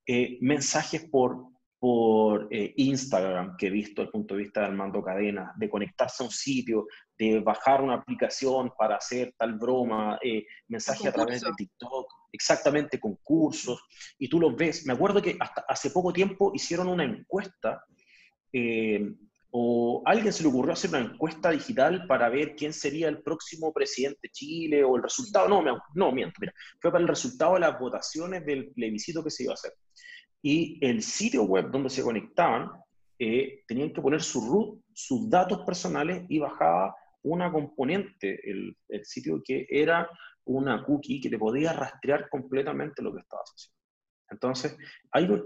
Eh, 0.05 0.37
mensajes 0.41 1.09
por, 1.09 1.47
por 1.79 2.47
Instagram 2.51 3.55
que 3.55 3.67
he 3.67 3.69
visto 3.69 4.01
el 4.01 4.09
punto 4.09 4.33
de 4.33 4.43
vista 4.43 4.61
de 4.61 4.67
Armando 4.67 5.03
Cadena, 5.03 5.53
de 5.57 5.69
conectarse 5.69 6.23
a 6.23 6.25
un 6.25 6.31
sitio, 6.31 6.87
de 7.17 7.39
bajar 7.39 7.81
una 7.81 7.95
aplicación 7.95 8.71
para 8.77 8.95
hacer 8.95 9.33
tal 9.37 9.53
broma, 9.53 10.19
mensajes 10.67 11.05
a 11.05 11.11
través 11.11 11.41
de 11.41 11.51
TikTok, 11.55 12.11
exactamente 12.31 12.99
concursos, 12.99 13.83
y 14.17 14.27
tú 14.27 14.39
los 14.39 14.55
ves. 14.55 14.85
Me 14.87 14.93
acuerdo 14.93 15.21
que 15.21 15.37
hasta 15.39 15.65
hace 15.67 15.91
poco 15.91 16.11
tiempo 16.11 16.51
hicieron 16.55 16.87
una 16.87 17.03
encuesta 17.03 17.83
o 19.51 20.03
alguien 20.05 20.33
se 20.33 20.43
le 20.43 20.49
ocurrió 20.49 20.73
hacer 20.73 20.89
una 20.89 20.99
encuesta 20.99 21.51
digital 21.51 22.05
para 22.05 22.27
ver 22.29 22.55
quién 22.55 22.73
sería 22.73 23.07
el 23.07 23.21
próximo 23.21 23.71
presidente 23.71 24.19
de 24.23 24.29
Chile 24.29 24.83
o 24.83 24.97
el 24.97 25.03
resultado, 25.03 25.47
no, 25.47 25.63
no, 25.93 26.11
miento, 26.11 26.35
mira, 26.39 26.53
fue 26.81 26.91
para 26.91 27.01
el 27.01 27.07
resultado 27.07 27.53
de 27.53 27.61
las 27.61 27.79
votaciones 27.79 28.45
del 28.45 28.71
plebiscito 28.71 29.23
que 29.23 29.31
se 29.31 29.43
iba 29.43 29.53
a 29.53 29.55
hacer. 29.55 29.73
Y 30.41 30.77
el 30.85 31.01
sitio 31.01 31.43
web 31.43 31.71
donde 31.71 31.89
se 31.89 32.03
conectaban, 32.03 32.69
eh, 33.19 33.63
tenían 33.67 33.91
que 33.91 34.01
poner 34.01 34.21
su 34.21 34.41
root, 34.41 34.79
sus 34.93 35.29
datos 35.29 35.61
personales 35.65 36.23
y 36.29 36.39
bajaba 36.39 36.95
una 37.23 37.51
componente, 37.51 38.39
el, 38.49 38.75
sitio 39.03 39.41
que 39.43 39.65
era 39.69 40.09
una 40.45 40.83
cookie 40.83 41.19
que 41.19 41.29
te 41.29 41.37
podía 41.37 41.73
rastrear 41.73 42.29
completamente 42.29 43.01
lo 43.01 43.13
que 43.13 43.21
estabas 43.21 43.51
haciendo. 43.53 43.77
Entonces, 44.29 44.77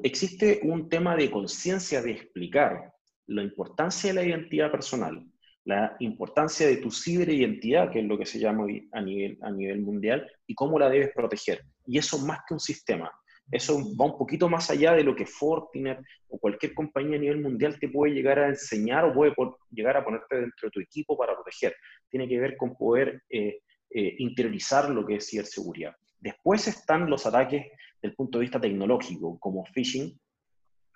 existe 0.03 0.59
un 0.63 0.89
tema 0.89 1.15
de 1.15 1.29
conciencia 1.29 2.01
de 2.01 2.11
explicar 2.11 2.93
la 3.27 3.43
importancia 3.43 4.09
de 4.09 4.13
la 4.15 4.23
identidad 4.23 4.71
personal, 4.71 5.25
la 5.63 5.95
importancia 5.99 6.67
de 6.67 6.77
tu 6.77 6.91
ciberidentidad, 6.91 7.91
que 7.91 7.99
es 7.99 8.05
lo 8.05 8.17
que 8.17 8.25
se 8.25 8.39
llama 8.39 8.65
a 8.91 9.01
nivel, 9.01 9.37
a 9.41 9.51
nivel 9.51 9.81
mundial, 9.81 10.29
y 10.47 10.55
cómo 10.55 10.79
la 10.79 10.89
debes 10.89 11.11
proteger. 11.13 11.63
Y 11.85 11.97
eso 11.97 12.17
más 12.25 12.39
que 12.47 12.55
un 12.55 12.59
sistema. 12.59 13.11
Eso 13.49 13.77
va 13.99 14.05
un 14.05 14.17
poquito 14.17 14.49
más 14.49 14.69
allá 14.69 14.93
de 14.93 15.03
lo 15.03 15.15
que 15.15 15.25
Fortinet 15.25 15.99
o 16.27 16.37
cualquier 16.37 16.73
compañía 16.73 17.17
a 17.17 17.21
nivel 17.21 17.41
mundial 17.41 17.77
te 17.79 17.89
puede 17.89 18.13
llegar 18.13 18.39
a 18.39 18.47
enseñar 18.47 19.05
o 19.05 19.13
puede 19.13 19.33
llegar 19.71 19.97
a 19.97 20.03
ponerte 20.03 20.35
dentro 20.35 20.67
de 20.67 20.71
tu 20.71 20.79
equipo 20.79 21.17
para 21.17 21.33
proteger. 21.33 21.75
Tiene 22.09 22.27
que 22.27 22.39
ver 22.39 22.55
con 22.55 22.75
poder 22.75 23.23
eh, 23.29 23.59
eh, 23.89 24.15
interiorizar 24.19 24.89
lo 24.89 25.05
que 25.05 25.15
es 25.15 25.27
ciberseguridad. 25.29 25.95
Después 26.19 26.67
están 26.67 27.09
los 27.09 27.25
ataques 27.25 27.65
del 28.01 28.15
punto 28.15 28.37
de 28.37 28.43
vista 28.43 28.61
tecnológico, 28.61 29.37
como 29.39 29.65
phishing, 29.65 30.17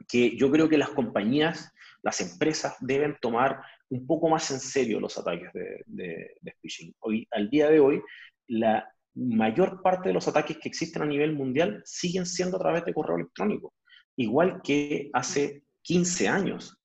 que 0.07 0.37
yo 0.37 0.51
creo 0.51 0.69
que 0.69 0.77
las 0.77 0.89
compañías, 0.89 1.73
las 2.03 2.21
empresas 2.21 2.77
deben 2.79 3.17
tomar 3.19 3.61
un 3.89 4.05
poco 4.05 4.29
más 4.29 4.49
en 4.51 4.59
serio 4.59 4.99
los 4.99 5.17
ataques 5.17 5.51
de, 5.53 6.37
phishing. 6.61 6.93
Hoy, 6.99 7.27
al 7.31 7.49
día 7.49 7.69
de 7.69 7.79
hoy, 7.79 8.01
la 8.47 8.87
mayor 9.15 9.81
parte 9.81 10.09
de 10.09 10.13
los 10.13 10.27
ataques 10.27 10.57
que 10.57 10.69
existen 10.69 11.01
a 11.01 11.05
nivel 11.05 11.33
mundial 11.33 11.81
siguen 11.85 12.25
siendo 12.25 12.57
a 12.57 12.59
través 12.59 12.85
de 12.85 12.93
correo 12.93 13.15
electrónico, 13.17 13.73
igual 14.17 14.61
que 14.61 15.09
hace 15.13 15.63
15 15.81 16.27
años. 16.27 16.77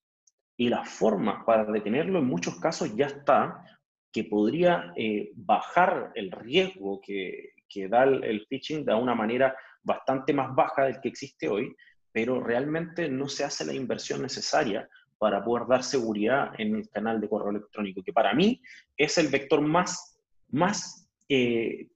Y 0.56 0.68
la 0.68 0.84
forma 0.84 1.44
para 1.44 1.64
detenerlo 1.64 2.18
en 2.18 2.26
muchos 2.26 2.60
casos 2.60 2.94
ya 2.94 3.06
está, 3.06 3.64
que 4.12 4.24
podría 4.24 4.92
eh, 4.96 5.30
bajar 5.34 6.12
el 6.14 6.30
riesgo 6.30 7.00
que, 7.00 7.54
que 7.68 7.88
da 7.88 8.04
el, 8.04 8.22
el 8.24 8.46
phishing 8.46 8.84
de 8.84 8.94
una 8.94 9.14
manera 9.14 9.56
bastante 9.82 10.32
más 10.32 10.54
baja 10.54 10.84
del 10.84 11.00
que 11.00 11.08
existe 11.08 11.48
hoy, 11.48 11.74
pero 12.12 12.42
realmente 12.42 13.08
no 13.08 13.28
se 13.28 13.44
hace 13.44 13.64
la 13.64 13.72
inversión 13.72 14.22
necesaria 14.22 14.88
para 15.16 15.44
poder 15.44 15.68
dar 15.68 15.82
seguridad 15.82 16.50
en 16.58 16.74
el 16.76 16.88
canal 16.88 17.20
de 17.20 17.28
correo 17.28 17.50
electrónico, 17.50 18.02
que 18.02 18.12
para 18.12 18.34
mí 18.34 18.60
es 18.96 19.18
el 19.18 19.28
vector 19.28 19.60
más, 19.60 20.18
más 20.48 20.99
eh, 21.30 21.88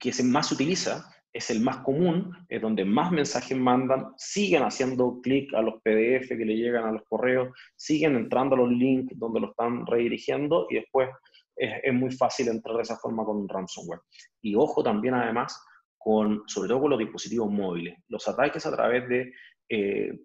que 0.00 0.12
se 0.12 0.24
más 0.24 0.50
utiliza, 0.50 1.04
es 1.32 1.50
el 1.50 1.60
más 1.60 1.78
común, 1.78 2.32
es 2.48 2.60
donde 2.60 2.84
más 2.84 3.12
mensajes 3.12 3.56
mandan, 3.56 4.14
siguen 4.16 4.64
haciendo 4.64 5.20
clic 5.22 5.54
a 5.54 5.62
los 5.62 5.74
PDF 5.82 6.28
que 6.28 6.44
le 6.44 6.56
llegan 6.56 6.84
a 6.84 6.92
los 6.92 7.02
correos, 7.08 7.50
siguen 7.76 8.16
entrando 8.16 8.56
a 8.56 8.58
los 8.58 8.70
links 8.70 9.16
donde 9.16 9.40
lo 9.40 9.50
están 9.50 9.86
redirigiendo 9.86 10.66
y 10.70 10.76
después 10.76 11.10
es, 11.54 11.70
es 11.84 11.94
muy 11.94 12.10
fácil 12.10 12.48
entrar 12.48 12.76
de 12.76 12.82
esa 12.82 12.96
forma 12.96 13.24
con 13.24 13.36
un 13.36 13.48
ransomware. 13.48 14.00
Y 14.42 14.56
ojo 14.56 14.82
también 14.82 15.14
además 15.14 15.62
con, 15.96 16.42
sobre 16.46 16.68
todo 16.68 16.80
con 16.80 16.90
los 16.90 16.98
dispositivos 16.98 17.50
móviles. 17.50 17.98
Los 18.08 18.26
ataques 18.26 18.64
a 18.66 18.74
través 18.74 19.08
de 19.08 19.32
eh, 19.68 20.18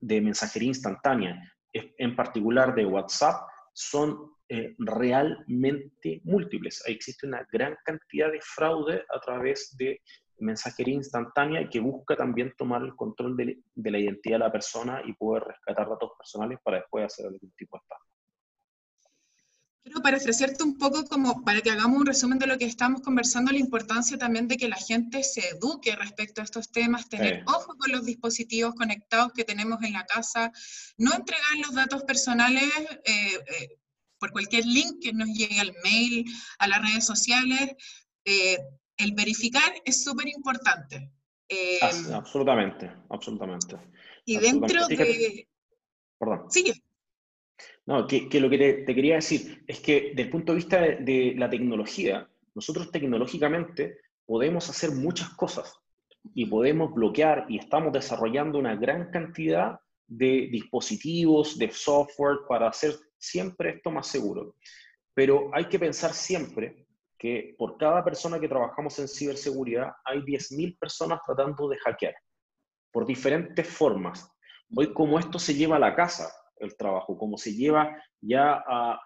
de 0.00 0.20
mensajería 0.20 0.68
instantánea, 0.68 1.52
en 1.72 2.16
particular 2.16 2.74
de 2.74 2.86
WhatsApp, 2.86 3.48
son 3.72 4.32
eh, 4.48 4.74
realmente 4.78 6.20
múltiples. 6.24 6.82
Existe 6.86 7.26
una 7.26 7.46
gran 7.52 7.76
cantidad 7.84 8.30
de 8.30 8.40
fraude 8.40 9.04
a 9.14 9.20
través 9.20 9.76
de 9.76 10.00
mensajería 10.38 10.94
instantánea 10.94 11.68
que 11.68 11.80
busca 11.80 12.16
también 12.16 12.52
tomar 12.56 12.82
el 12.82 12.94
control 12.94 13.36
de, 13.36 13.58
de 13.74 13.90
la 13.90 13.98
identidad 13.98 14.36
de 14.36 14.44
la 14.44 14.52
persona 14.52 15.02
y 15.04 15.14
poder 15.14 15.44
rescatar 15.44 15.88
datos 15.88 16.10
personales 16.18 16.58
para 16.62 16.78
después 16.78 17.06
hacer 17.06 17.26
algún 17.26 17.50
tipo 17.56 17.76
de 17.76 17.82
estafa. 17.82 18.06
Pero 19.86 20.02
para 20.02 20.16
ofrecerte 20.16 20.64
un 20.64 20.78
poco 20.78 21.04
como 21.04 21.44
para 21.44 21.60
que 21.60 21.70
hagamos 21.70 22.00
un 22.00 22.06
resumen 22.06 22.40
de 22.40 22.48
lo 22.48 22.58
que 22.58 22.64
estamos 22.64 23.02
conversando, 23.02 23.52
la 23.52 23.58
importancia 23.58 24.18
también 24.18 24.48
de 24.48 24.56
que 24.56 24.68
la 24.68 24.76
gente 24.76 25.22
se 25.22 25.50
eduque 25.50 25.94
respecto 25.94 26.40
a 26.40 26.44
estos 26.44 26.72
temas, 26.72 27.08
tener 27.08 27.44
ojo 27.46 27.76
con 27.78 27.92
los 27.92 28.04
dispositivos 28.04 28.74
conectados 28.74 29.32
que 29.32 29.44
tenemos 29.44 29.80
en 29.84 29.92
la 29.92 30.04
casa, 30.04 30.50
no 30.98 31.14
entregar 31.14 31.56
los 31.64 31.72
datos 31.72 32.02
personales 32.02 32.64
eh, 33.04 33.38
eh, 33.46 33.78
por 34.18 34.32
cualquier 34.32 34.64
link 34.64 35.02
que 35.02 35.12
nos 35.12 35.28
llegue 35.28 35.60
al 35.60 35.74
mail, 35.84 36.24
a 36.58 36.68
las 36.68 36.82
redes 36.82 37.04
sociales. 37.04 37.74
Eh, 38.24 38.58
el 38.98 39.12
verificar 39.12 39.72
es 39.84 40.02
súper 40.04 40.28
importante. 40.28 41.10
absolutamente, 42.12 42.90
absolutamente. 43.10 43.76
Y 44.24 44.38
dentro 44.38 44.86
de... 44.88 45.48
Perdón. 46.18 46.50
Sigue. 46.50 46.82
No, 47.86 48.06
que, 48.06 48.28
lo 48.40 48.50
que 48.50 48.84
te, 48.84 48.94
quería 48.94 49.16
decir 49.16 49.62
es 49.66 49.78
que 49.80 50.08
desde 50.10 50.22
el 50.22 50.30
punto 50.30 50.52
de 50.52 50.56
vista 50.56 50.80
de, 50.80 51.34
la 51.36 51.48
tecnología, 51.48 52.28
nosotros 52.54 52.90
tecnológicamente 52.90 53.98
podemos 54.24 54.68
hacer 54.68 54.90
muchas 54.90 55.30
cosas 55.30 55.72
y 56.34 56.46
podemos 56.46 56.92
bloquear 56.92 57.46
y 57.48 57.58
estamos 57.58 57.92
desarrollando 57.92 58.58
una 58.58 58.74
gran 58.74 59.12
cantidad 59.12 59.78
de 60.06 60.48
dispositivos, 60.50 61.58
de 61.58 61.70
software 61.70 62.38
para 62.48 62.68
hacer 62.68 62.94
siempre 63.18 63.70
esto 63.70 63.90
más 63.90 64.06
seguro. 64.06 64.54
Pero 65.14 65.50
hay 65.52 65.66
que 65.66 65.78
pensar 65.78 66.12
siempre 66.12 66.86
que 67.18 67.54
por 67.58 67.78
cada 67.78 68.04
persona 68.04 68.38
que 68.38 68.48
trabajamos 68.48 68.98
en 68.98 69.08
ciberseguridad 69.08 69.92
hay 70.04 70.20
10.000 70.20 70.78
personas 70.78 71.20
tratando 71.24 71.68
de 71.68 71.78
hackear 71.78 72.14
por 72.92 73.06
diferentes 73.06 73.66
formas. 73.66 74.30
Hoy 74.74 74.92
como 74.92 75.18
esto 75.18 75.38
se 75.38 75.54
lleva 75.54 75.76
a 75.76 75.80
la 75.80 75.94
casa, 75.94 76.30
el 76.58 76.76
trabajo, 76.76 77.16
como 77.16 77.36
se 77.36 77.54
lleva 77.54 78.02
ya 78.20 78.62
a, 78.66 79.00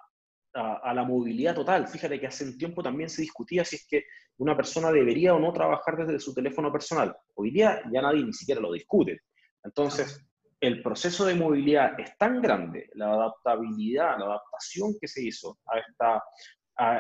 a, 0.55 0.95
la 0.95 1.05
movilidad 1.05 1.55
total. 1.55 1.89
Fíjate 1.89 2.21
que 2.21 2.27
hace 2.27 2.45
un 2.45 2.59
tiempo 2.59 2.83
también 2.83 3.09
se 3.09 3.23
discutía 3.23 3.65
si 3.65 3.77
es 3.77 3.87
que 3.89 4.05
una 4.39 4.57
persona 4.57 4.91
debería 4.91 5.35
o 5.35 5.39
no 5.39 5.53
trabajar 5.53 5.97
desde 5.97 6.19
su 6.19 6.35
teléfono 6.35 6.73
personal. 6.73 7.17
Hoy 7.35 7.51
día 7.51 7.83
ya 7.93 8.03
nadie 8.03 8.25
ni 8.25 8.33
siquiera 8.33 8.61
lo 8.61 8.73
discute. 8.73 9.21
Entonces, 9.63 10.25
el 10.61 10.83
proceso 10.83 11.25
de 11.25 11.35
movilidad 11.35 11.99
es 11.99 12.17
tan 12.19 12.43
grande, 12.43 12.91
la 12.95 13.15
adaptabilidad, 13.15 14.19
la 14.19 14.27
adaptación 14.27 14.95
que 15.01 15.09
se 15.09 15.25
hizo 15.25 15.59
a 15.67 15.79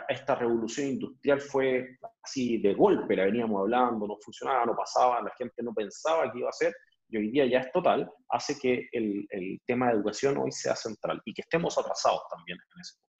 esta, 0.09 0.35
revolución 0.35 0.89
industrial 0.89 1.41
fue 1.41 1.99
así 2.23 2.59
de 2.59 2.75
golpe, 2.75 3.17
la 3.17 3.25
veníamos 3.25 3.61
hablando, 3.61 4.07
no 4.07 4.17
funcionaba, 4.21 4.65
no 4.65 4.75
pasaba, 4.75 5.23
la 5.23 5.33
gente 5.37 5.63
no 5.63 5.75
pensaba 5.75 6.31
que 6.33 6.39
iba 6.39 6.49
a 6.49 6.53
ser, 6.53 6.75
y 7.09 7.17
hoy 7.19 7.31
día 7.31 7.47
ya 7.47 7.61
es 7.61 7.73
total, 7.73 8.11
hace 8.29 8.59
que 8.59 8.89
el, 8.93 9.27
el 9.31 9.61
tema 9.67 9.89
de 9.89 9.95
educación 9.95 10.39
hoy 10.39 10.53
sea 10.53 10.77
central 10.77 11.21
y 11.25 11.35
que 11.35 11.43
estemos 11.43 11.77
atrasados 11.77 12.23
también 12.31 12.59
en 12.75 12.81
ese 12.81 12.95
punto. 12.95 13.11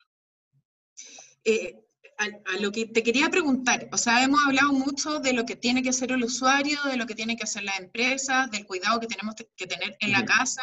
Eh, 1.45 1.90
a, 2.21 2.59
lo 2.59 2.71
que 2.71 2.87
te 2.87 3.03
quería 3.03 3.31
preguntar, 3.31 3.89
o 3.93 3.97
sea, 3.97 4.23
hemos 4.23 4.41
hablado 4.47 4.73
mucho 4.73 5.21
de 5.21 5.33
lo 5.33 5.47
que 5.47 5.57
tiene 5.57 5.83
que 5.83 5.89
hacer 5.89 6.13
el 6.13 6.23
usuario, 6.23 6.79
de 6.85 6.99
lo 6.99 7.07
que 7.07 7.15
tiene 7.15 7.35
que 7.37 7.45
hacer 7.45 7.63
la 7.65 7.77
empresa, 7.77 8.47
del 8.53 8.67
cuidado 8.67 9.01
que 9.01 9.07
tenemos 9.07 9.35
que 9.57 9.67
tener 9.67 9.97
en 10.01 10.13
la 10.13 10.25
casa, 10.27 10.63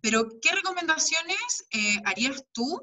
pero 0.00 0.28
¿qué 0.42 0.50
recomendaciones 0.52 1.66
eh, 1.70 2.02
harías 2.04 2.44
tú 2.52 2.82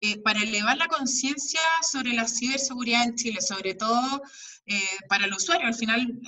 eh, 0.00 0.20
para 0.22 0.42
elevar 0.42 0.76
la 0.76 0.88
conciencia 0.88 1.60
sobre 1.88 2.12
la 2.12 2.26
ciberseguridad 2.26 3.04
en 3.04 3.14
Chile, 3.14 3.40
sobre 3.40 3.74
todo 3.74 4.22
para 5.08 5.26
el 5.26 5.32
usuario? 5.32 5.66
Al 5.66 5.74
final, 5.74 6.20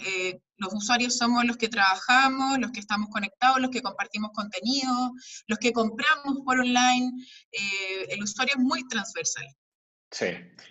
los 0.58 0.74
usuarios 0.74 1.16
somos 1.16 1.44
los 1.44 1.56
que 1.56 1.68
trabajamos, 1.68 2.58
los 2.58 2.70
que 2.70 2.80
estamos 2.80 3.08
conectados, 3.10 3.60
los 3.60 3.70
que 3.70 3.82
compartimos 3.82 4.30
contenido, 4.32 5.12
los 5.48 5.58
que 5.58 5.72
compramos 5.72 6.38
por 6.44 6.60
online. 6.60 7.12
el 8.10 8.22
usuario 8.22 8.54
es 8.56 8.62
muy 8.62 8.86
transversal. 8.86 9.46
Sí, 10.10 10.26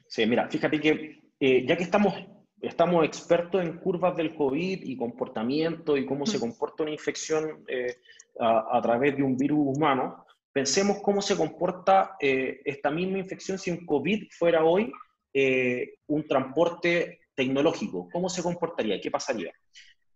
sí, 0.08 0.26
mira, 0.26 0.50
fíjate 0.50 0.80
que 0.80 1.26
eh, 1.40 1.66
ya 1.68 1.76
que 1.76 1.84
estamos, 1.84 2.14
estamos 2.62 3.06
expertos 3.06 3.62
en 3.62 3.78
curvas 3.78 4.16
del 4.16 4.36
COVID 4.36 4.84
y 4.84 4.96
comportamiento 4.96 5.98
y 5.98 6.06
cómo 6.06 6.26
se 6.26 6.40
comporta 6.40 6.84
una 6.84 6.94
infección 6.94 7.64
eh, 7.68 7.98
a, 8.40 8.82
través 8.82 9.16
de 9.16 9.24
un 9.24 9.38
virus 9.38 9.78
humano, 9.78 10.26
pensemos 10.52 10.98
cómo 11.02 11.22
se 11.22 11.36
comporta 11.36 12.16
eh, 12.20 12.62
esta 12.64 12.90
misma 12.90 13.20
infección 13.20 13.58
si 13.60 13.72
un 13.72 13.86
COVID 13.86 14.28
fuera 14.32 14.64
hoy 14.64 14.92
un 16.08 16.26
transporte 16.30 17.20
tecnológico. 17.36 18.08
¿Cómo 18.10 18.30
se 18.30 18.42
comportaría? 18.42 19.02
¿Qué 19.02 19.12
pasaría? 19.12 19.52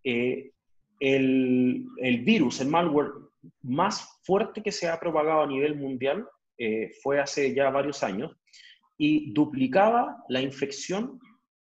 El, 0.02 0.54
el, 0.98 2.22
virus, 2.22 2.62
el 2.62 2.70
malware 2.70 3.12
más 3.64 4.18
fuerte 4.24 4.64
que 4.64 4.72
se 4.72 4.88
ha 4.88 4.98
propagado 4.98 5.42
a 5.42 5.48
nivel 5.48 5.76
mundial 5.76 6.26
fue 7.04 7.20
hace 7.20 7.54
ya 7.54 7.70
varios 7.70 8.02
años 8.02 8.32
y 9.00 9.32
duplicaba 9.34 10.24
la 10.28 10.42
infección 10.42 11.20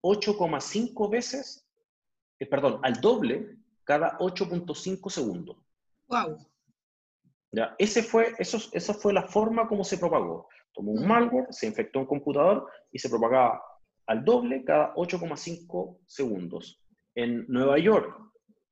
8,5 0.03 1.09
veces, 1.09 1.65
eh, 2.41 2.47
perdón, 2.47 2.81
al 2.83 3.01
doble 3.01 3.57
cada 3.85 4.19
8.5 4.19 5.09
segundos. 5.09 5.57
¡Wow! 6.09 6.37
¿Ya? 7.53 7.75
Ese 7.79 8.03
fue, 8.03 8.35
eso, 8.39 8.59
esa 8.73 8.95
fue 8.95 9.13
la 9.13 9.23
forma 9.23 9.69
como 9.69 9.85
se 9.85 9.99
propagó. 9.99 10.49
Tomó 10.75 10.93
un 10.93 11.07
malware, 11.07 11.47
se 11.51 11.67
infectó 11.69 12.01
un 12.01 12.07
computador 12.07 12.69
y 12.91 12.99
se 12.99 13.09
propagaba 13.09 13.63
al 14.07 14.25
doble 14.25 14.65
cada 14.65 14.93
8,5 14.95 15.99
segundos. 16.07 16.83
En 17.15 17.47
Nueva 17.47 17.79
York, 17.79 18.13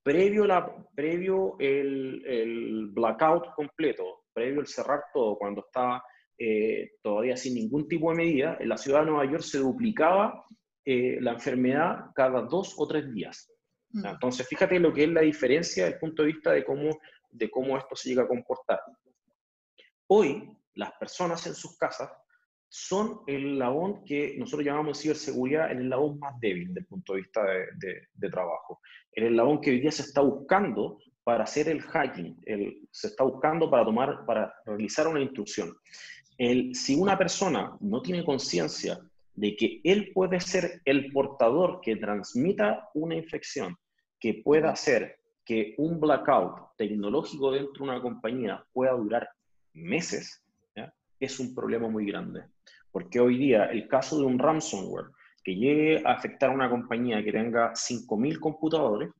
previo, 0.02 0.46
la, 0.46 0.74
previo 0.96 1.56
el, 1.60 2.24
el 2.26 2.86
blackout 2.88 3.54
completo, 3.54 4.24
previo 4.32 4.60
el 4.60 4.66
cerrar 4.66 5.04
todo, 5.12 5.36
cuando 5.38 5.60
estaba 5.60 6.02
eh, 6.38 6.92
todavía 7.02 7.36
sin 7.36 7.54
ningún 7.54 7.88
tipo 7.88 8.10
de 8.10 8.16
medida, 8.16 8.56
en 8.60 8.68
la 8.68 8.78
ciudad 8.78 9.00
de 9.00 9.06
Nueva 9.06 9.30
York 9.30 9.42
se 9.42 9.58
duplicaba 9.58 10.44
eh, 10.84 11.18
la 11.20 11.32
enfermedad 11.32 12.10
cada 12.14 12.42
dos 12.42 12.74
o 12.78 12.86
tres 12.86 13.12
días. 13.12 13.50
Mm. 13.90 14.06
Entonces, 14.06 14.46
fíjate 14.46 14.78
lo 14.78 14.92
que 14.92 15.04
es 15.04 15.10
la 15.10 15.22
diferencia 15.22 15.84
desde 15.84 15.96
el 15.96 16.00
punto 16.00 16.22
de 16.22 16.28
vista 16.28 16.52
de 16.52 16.64
cómo, 16.64 16.96
de 17.30 17.50
cómo 17.50 17.76
esto 17.76 17.96
se 17.96 18.10
llega 18.10 18.22
a 18.22 18.28
comportar. 18.28 18.80
Hoy, 20.06 20.48
las 20.74 20.92
personas 20.92 21.44
en 21.46 21.54
sus 21.54 21.76
casas 21.76 22.10
son 22.68 23.20
el 23.26 23.58
labón 23.58 24.04
que 24.04 24.36
nosotros 24.38 24.64
llamamos 24.64 25.00
ciberseguridad, 25.00 25.72
el 25.72 25.82
eslabón 25.82 26.18
más 26.18 26.38
débil 26.38 26.68
desde 26.68 26.80
el 26.80 26.86
punto 26.86 27.14
de 27.14 27.20
vista 27.20 27.42
de, 27.44 28.02
de, 28.14 28.30
trabajo. 28.30 28.80
El 29.10 29.24
eslabón 29.24 29.60
que 29.60 29.70
hoy 29.70 29.80
día 29.80 29.90
se 29.90 30.02
está 30.02 30.20
buscando 30.20 30.98
para 31.24 31.44
hacer 31.44 31.68
el 31.68 31.82
hacking, 31.82 32.40
el, 32.46 32.88
se 32.90 33.08
está 33.08 33.24
buscando 33.24 33.70
para 33.70 33.84
tomar, 33.84 34.24
para 34.24 34.54
realizar 34.64 35.08
una 35.08 35.20
instrucción 35.20 35.74
si 36.38 36.94
una 36.94 37.18
persona 37.18 37.76
no 37.80 38.00
tiene 38.00 38.24
conciencia 38.24 39.00
de 39.34 39.56
que 39.56 39.80
él 39.84 40.12
puede 40.14 40.40
ser 40.40 40.80
el 40.84 41.12
portador 41.12 41.80
que 41.80 41.96
transmita 41.96 42.88
una 42.94 43.16
infección, 43.16 43.76
que 44.20 44.42
pueda 44.44 44.70
hacer 44.70 45.18
que 45.44 45.74
un 45.78 45.98
blackout 45.98 46.76
tecnológico 46.76 47.52
dentro 47.52 47.84
de 47.84 47.90
una 47.90 48.02
compañía 48.02 48.64
pueda 48.72 48.92
durar 48.92 49.28
meses, 49.72 50.42
es 51.20 51.40
un 51.40 51.54
problema 51.54 51.88
muy 51.88 52.06
grande. 52.06 52.44
Porque 52.92 53.20
hoy 53.20 53.38
día 53.38 53.66
el 53.66 53.88
caso 53.88 54.18
de 54.18 54.26
un 54.26 54.38
ransomware 54.38 55.06
que 55.42 55.54
llegue 55.54 56.02
a 56.04 56.12
afectar 56.12 56.50
a 56.50 56.54
una 56.54 56.70
compañía 56.70 57.22
que 57.24 57.32
tenga 57.32 57.72
5.000 57.72 58.38
computadores 58.38 59.10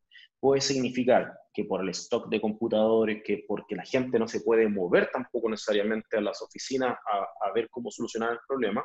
puede 0.40 0.60
significar 0.60 1.38
que 1.52 1.64
por 1.64 1.82
el 1.82 1.88
stock 1.90 2.28
de 2.28 2.40
computadores, 2.40 3.22
que 3.24 3.44
porque 3.46 3.74
la 3.74 3.84
gente 3.84 4.18
no 4.18 4.28
se 4.28 4.40
puede 4.40 4.68
mover 4.68 5.10
tampoco 5.12 5.50
necesariamente 5.50 6.16
a 6.16 6.20
las 6.20 6.40
oficinas 6.40 6.96
a, 6.96 7.52
ver 7.52 7.68
cómo 7.70 7.90
solucionar 7.90 8.32
el 8.32 8.38
problema, 8.46 8.84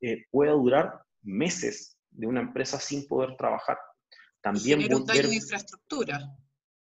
eh, 0.00 0.24
pueda 0.30 0.52
durar 0.52 1.00
meses 1.22 1.98
de 2.10 2.26
una 2.26 2.40
empresa 2.40 2.78
sin 2.78 3.06
poder 3.06 3.36
trabajar. 3.36 3.76
También 4.40 4.80
y 4.80 4.92
un 4.92 5.04
daño 5.04 5.28
de 5.28 5.36
infraestructura. 5.36 6.20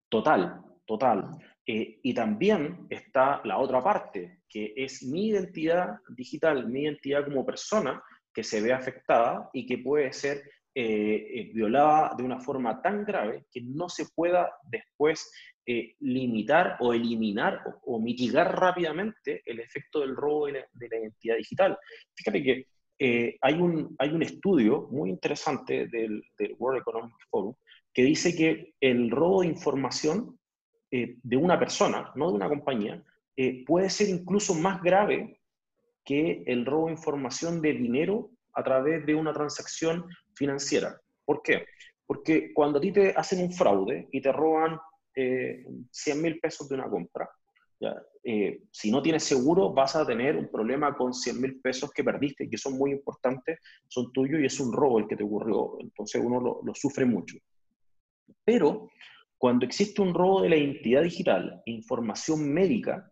Total, 0.09 0.61
total. 0.87 1.39
Eh, 1.67 2.01
y 2.03 2.15
también 2.15 2.87
está 2.89 3.43
la 3.45 3.59
otra 3.59 3.83
parte, 3.83 4.43
que 4.49 4.73
es 4.77 5.03
mi 5.03 5.29
identidad 5.29 5.99
digital, 6.17 6.67
mi 6.67 6.85
identidad 6.85 7.25
como 7.25 7.45
persona, 7.45 8.03
que 8.33 8.43
se 8.43 8.61
ve 8.61 8.73
afectada 8.73 9.51
y 9.53 9.67
que 9.67 9.79
puede 9.79 10.13
ser 10.13 10.43
eh, 10.81 11.41
eh, 11.41 11.51
violada 11.53 12.15
de 12.17 12.23
una 12.23 12.39
forma 12.39 12.81
tan 12.81 13.05
grave 13.05 13.47
que 13.51 13.61
no 13.63 13.89
se 13.89 14.07
pueda 14.15 14.49
después 14.63 15.29
eh, 15.67 15.97
limitar 15.99 16.77
o 16.79 16.95
eliminar 16.95 17.65
o, 17.83 17.99
mitigar 17.99 18.57
rápidamente 18.57 19.43
el 19.45 19.59
efecto 19.59 19.99
del 19.99 20.15
robo 20.15 20.47
de 20.47 20.53
la, 20.53 20.99
identidad 21.01 21.35
digital. 21.35 21.77
Fíjate 22.15 22.43
que 22.45 22.67
hay, 23.41 23.55
un, 23.55 23.97
hay 23.99 24.11
un 24.11 24.23
estudio 24.23 24.87
muy 24.93 25.11
interesante 25.11 25.89
del, 25.89 26.23
World 26.59 26.83
Economic 26.83 27.17
Forum 27.29 27.55
que 27.93 28.05
dice 28.05 28.37
que 28.37 28.75
el 28.81 29.11
robo 29.11 29.41
de 29.41 29.49
información 29.49 30.39
de 30.93 31.37
una 31.37 31.59
persona, 31.59 32.13
no 32.15 32.31
de 32.31 32.37
una 32.37 32.49
compañía, 32.49 33.03
puede 33.67 33.91
ser 33.91 34.11
incluso 34.11 34.55
más 34.55 34.81
grave 34.81 35.41
que 36.05 36.45
el 36.47 36.65
robo 36.65 36.87
de 36.87 36.93
información 36.93 37.61
de 37.61 37.73
dinero 37.73 38.31
a 38.59 38.63
través 38.63 39.07
de 39.07 39.15
una 39.15 39.33
transacción 39.33 40.05
financiera. 40.39 40.99
¿Por 41.25 41.43
qué? 41.43 41.67
Porque 42.07 42.53
cuando 42.55 42.79
a 42.79 42.81
ti 42.81 42.93
te 42.93 43.11
hacen 43.15 43.43
un 43.43 43.53
fraude 43.53 44.09
y 44.13 44.21
te 44.21 44.33
roban 44.33 44.79
eh, 45.15 45.67
100 45.91 46.23
mil 46.23 46.39
pesos 46.41 46.69
de 46.69 46.77
una 46.77 46.89
compra, 46.89 47.29
eh, 48.25 48.63
si 48.73 48.91
no 48.91 49.01
tienes 49.01 49.23
seguro 49.23 49.73
vas 49.73 49.95
a 49.95 50.07
tener 50.07 50.37
un 50.37 50.51
problema 50.51 50.97
con 50.97 51.15
100 51.15 51.41
mil 51.41 51.61
pesos 51.61 51.91
que 51.93 52.03
perdiste, 52.03 52.49
que 52.49 52.59
son 52.59 52.77
muy 52.77 52.93
importantes, 52.93 53.59
son 53.89 54.13
tuyos 54.13 54.41
y 54.41 54.47
es 54.47 54.59
un 54.59 54.73
robo 54.73 54.99
el 54.99 55.07
que 55.07 55.17
te 55.17 55.25
ocurrió. 55.25 55.77
Entonces 55.81 56.23
uno 56.25 56.41
lo, 56.41 56.61
lo 56.65 56.75
sufre 56.75 57.05
mucho. 57.05 57.37
Pero 58.45 58.89
cuando 59.37 59.67
existe 59.67 60.03
un 60.03 60.15
robo 60.15 60.43
de 60.43 60.49
la 60.49 60.57
identidad 60.57 61.03
digital, 61.03 61.63
información 61.67 62.53
médica, 62.53 63.11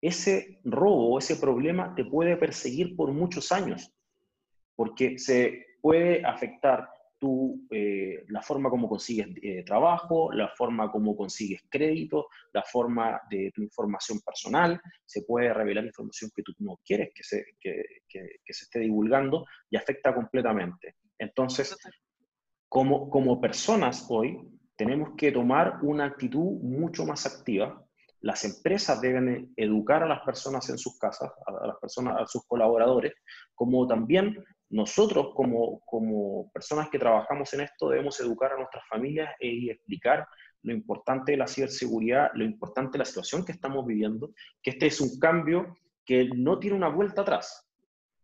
ese 0.00 0.60
robo, 0.64 1.18
ese 1.18 1.36
problema 1.36 1.94
te 1.94 2.04
puede 2.04 2.36
perseguir 2.36 2.96
por 2.96 3.12
muchos 3.12 3.52
años, 3.52 3.94
porque 4.74 5.18
se 5.18 5.64
puede 5.82 6.24
afectar 6.24 6.88
tu, 7.18 7.68
eh, 7.70 8.24
la 8.30 8.42
forma 8.42 8.68
como 8.68 8.88
consigues 8.88 9.28
eh, 9.42 9.62
trabajo, 9.64 10.32
la 10.32 10.48
forma 10.48 10.90
como 10.90 11.14
consigues 11.14 11.62
crédito, 11.68 12.26
la 12.52 12.64
forma 12.64 13.20
de 13.30 13.52
tu 13.54 13.62
información 13.62 14.18
personal, 14.26 14.80
se 15.04 15.22
puede 15.22 15.54
revelar 15.54 15.84
información 15.84 16.32
que 16.34 16.42
tú 16.42 16.52
no 16.58 16.80
quieres 16.84 17.10
que 17.14 17.22
se, 17.22 17.44
que, 17.60 17.84
que, 18.08 18.52
se 18.52 18.64
esté 18.64 18.80
divulgando 18.80 19.44
y 19.70 19.76
afecta 19.76 20.12
completamente. 20.12 20.96
Entonces, 21.16 21.76
como, 22.68 23.08
como 23.08 23.40
personas 23.40 24.04
hoy, 24.08 24.38
tenemos 24.74 25.10
que 25.16 25.30
tomar 25.30 25.78
una 25.82 26.06
actitud 26.06 26.60
mucho 26.60 27.06
más 27.06 27.24
activa. 27.24 27.86
Las 28.20 28.44
empresas 28.44 29.00
deben 29.00 29.52
educar 29.56 30.02
a 30.02 30.08
las 30.08 30.22
personas 30.22 30.68
en 30.70 30.78
sus 30.78 30.98
casas, 30.98 31.30
a 31.46 31.66
las 31.68 31.76
personas, 31.76 32.20
a 32.20 32.26
sus 32.26 32.44
colaboradores, 32.48 33.12
como 33.54 33.86
también 33.86 34.42
nosotros 34.72 35.32
como, 35.34 35.80
como 35.80 36.50
personas 36.50 36.88
que 36.88 36.98
trabajamos 36.98 37.52
en 37.52 37.60
esto 37.60 37.90
debemos 37.90 38.18
educar 38.20 38.52
a 38.52 38.56
nuestras 38.56 38.86
familias 38.88 39.30
y 39.38 39.70
explicar 39.70 40.26
lo 40.62 40.72
importante 40.72 41.32
de 41.32 41.38
la 41.38 41.46
ciberseguridad, 41.46 42.30
lo 42.34 42.44
importante 42.44 42.92
de 42.92 43.00
la 43.00 43.04
situación 43.04 43.44
que 43.44 43.52
estamos 43.52 43.86
viviendo, 43.86 44.30
que 44.62 44.70
este 44.70 44.86
es 44.86 45.00
un 45.00 45.18
cambio 45.18 45.76
que 46.04 46.30
no 46.34 46.58
tiene 46.58 46.76
una 46.76 46.88
vuelta 46.88 47.20
atrás. 47.20 47.68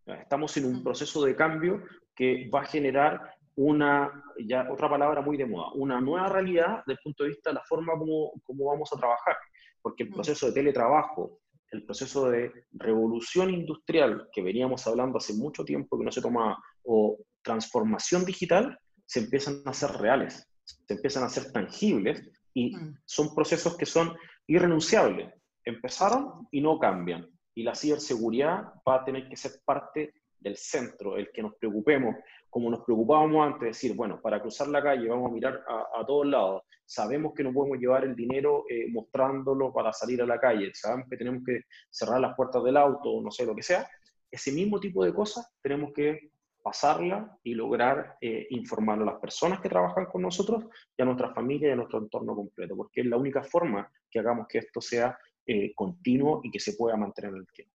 Estamos 0.06 0.56
en 0.56 0.64
un 0.64 0.82
proceso 0.82 1.22
de 1.22 1.36
cambio 1.36 1.82
que 2.14 2.48
va 2.48 2.62
a 2.62 2.66
generar 2.66 3.34
una, 3.56 4.10
ya 4.38 4.68
otra 4.70 4.88
palabra 4.88 5.20
muy 5.20 5.36
de 5.36 5.44
moda, 5.44 5.72
una 5.74 6.00
nueva 6.00 6.28
realidad 6.28 6.78
desde 6.86 6.92
el 6.92 6.98
punto 7.04 7.24
de 7.24 7.30
vista 7.30 7.50
de 7.50 7.54
la 7.54 7.64
forma 7.64 7.92
como, 7.98 8.32
como 8.44 8.64
vamos 8.66 8.90
a 8.92 8.96
trabajar, 8.96 9.36
porque 9.82 10.04
el 10.04 10.10
proceso 10.10 10.46
de 10.46 10.52
teletrabajo, 10.52 11.40
el 11.70 11.84
proceso 11.84 12.30
de 12.30 12.52
revolución 12.72 13.50
industrial 13.50 14.28
que 14.32 14.42
veníamos 14.42 14.86
hablando 14.86 15.18
hace 15.18 15.34
mucho 15.34 15.64
tiempo 15.64 15.98
que 15.98 16.04
no 16.04 16.12
se 16.12 16.22
tomaba, 16.22 16.58
o 16.84 17.18
transformación 17.42 18.24
digital, 18.24 18.78
se 19.04 19.20
empiezan 19.20 19.62
a 19.64 19.70
hacer 19.70 19.90
reales, 19.92 20.46
se 20.64 20.94
empiezan 20.94 21.22
a 21.22 21.26
hacer 21.26 21.52
tangibles 21.52 22.22
y 22.54 22.74
son 23.04 23.34
procesos 23.34 23.76
que 23.76 23.86
son 23.86 24.14
irrenunciables. 24.46 25.32
Empezaron 25.64 26.48
y 26.50 26.60
no 26.60 26.78
cambian. 26.78 27.28
Y 27.54 27.62
la 27.62 27.74
ciberseguridad 27.74 28.64
va 28.86 28.96
a 28.96 29.04
tener 29.04 29.28
que 29.28 29.36
ser 29.36 29.52
parte 29.64 30.14
del 30.38 30.56
centro, 30.56 31.16
el 31.16 31.30
que 31.32 31.42
nos 31.42 31.54
preocupemos, 31.56 32.14
como 32.50 32.70
nos 32.70 32.84
preocupábamos 32.84 33.46
antes, 33.46 33.68
decir, 33.68 33.94
bueno, 33.94 34.20
para 34.20 34.40
cruzar 34.40 34.68
la 34.68 34.82
calle 34.82 35.08
vamos 35.08 35.30
a 35.30 35.34
mirar 35.34 35.64
a, 35.68 36.04
todos 36.06 36.26
lados, 36.26 36.62
sabemos 36.84 37.32
que 37.34 37.44
no 37.44 37.52
podemos 37.52 37.78
llevar 37.78 38.04
el 38.04 38.16
dinero 38.16 38.64
eh, 38.68 38.86
mostrándolo 38.90 39.72
para 39.72 39.92
salir 39.92 40.22
a 40.22 40.26
la 40.26 40.38
calle, 40.38 40.70
sabemos 40.74 41.08
que 41.08 41.16
tenemos 41.16 41.42
que 41.44 41.62
cerrar 41.90 42.20
las 42.20 42.34
puertas 42.34 42.62
del 42.64 42.76
auto, 42.76 43.20
no 43.22 43.30
sé, 43.30 43.44
lo 43.44 43.54
que 43.54 43.62
sea, 43.62 43.88
ese 44.30 44.52
mismo 44.52 44.78
tipo 44.80 45.04
de 45.04 45.14
cosas 45.14 45.50
tenemos 45.62 45.92
que 45.92 46.30
pasarla 46.62 47.38
y 47.42 47.54
lograr 47.54 48.16
eh, 48.20 48.46
informar 48.50 49.00
a 49.00 49.04
las 49.04 49.20
personas 49.20 49.60
que 49.60 49.68
trabajan 49.68 50.06
con 50.06 50.22
nosotros 50.22 50.64
y 50.96 51.02
a 51.02 51.04
nuestra 51.04 51.32
familia 51.32 51.68
y 51.68 51.72
a 51.72 51.76
nuestro 51.76 51.98
entorno 51.98 52.34
completo, 52.34 52.76
porque 52.76 53.00
es 53.00 53.06
la 53.06 53.16
única 53.16 53.42
forma 53.42 53.90
que 54.10 54.18
hagamos 54.18 54.46
que 54.48 54.58
esto 54.58 54.80
sea 54.80 55.16
eh, 55.46 55.72
continuo 55.74 56.40
y 56.44 56.50
que 56.50 56.60
se 56.60 56.74
pueda 56.74 56.96
mantener 56.96 57.32
en 57.32 57.38
el 57.38 57.46
tiempo. 57.46 57.77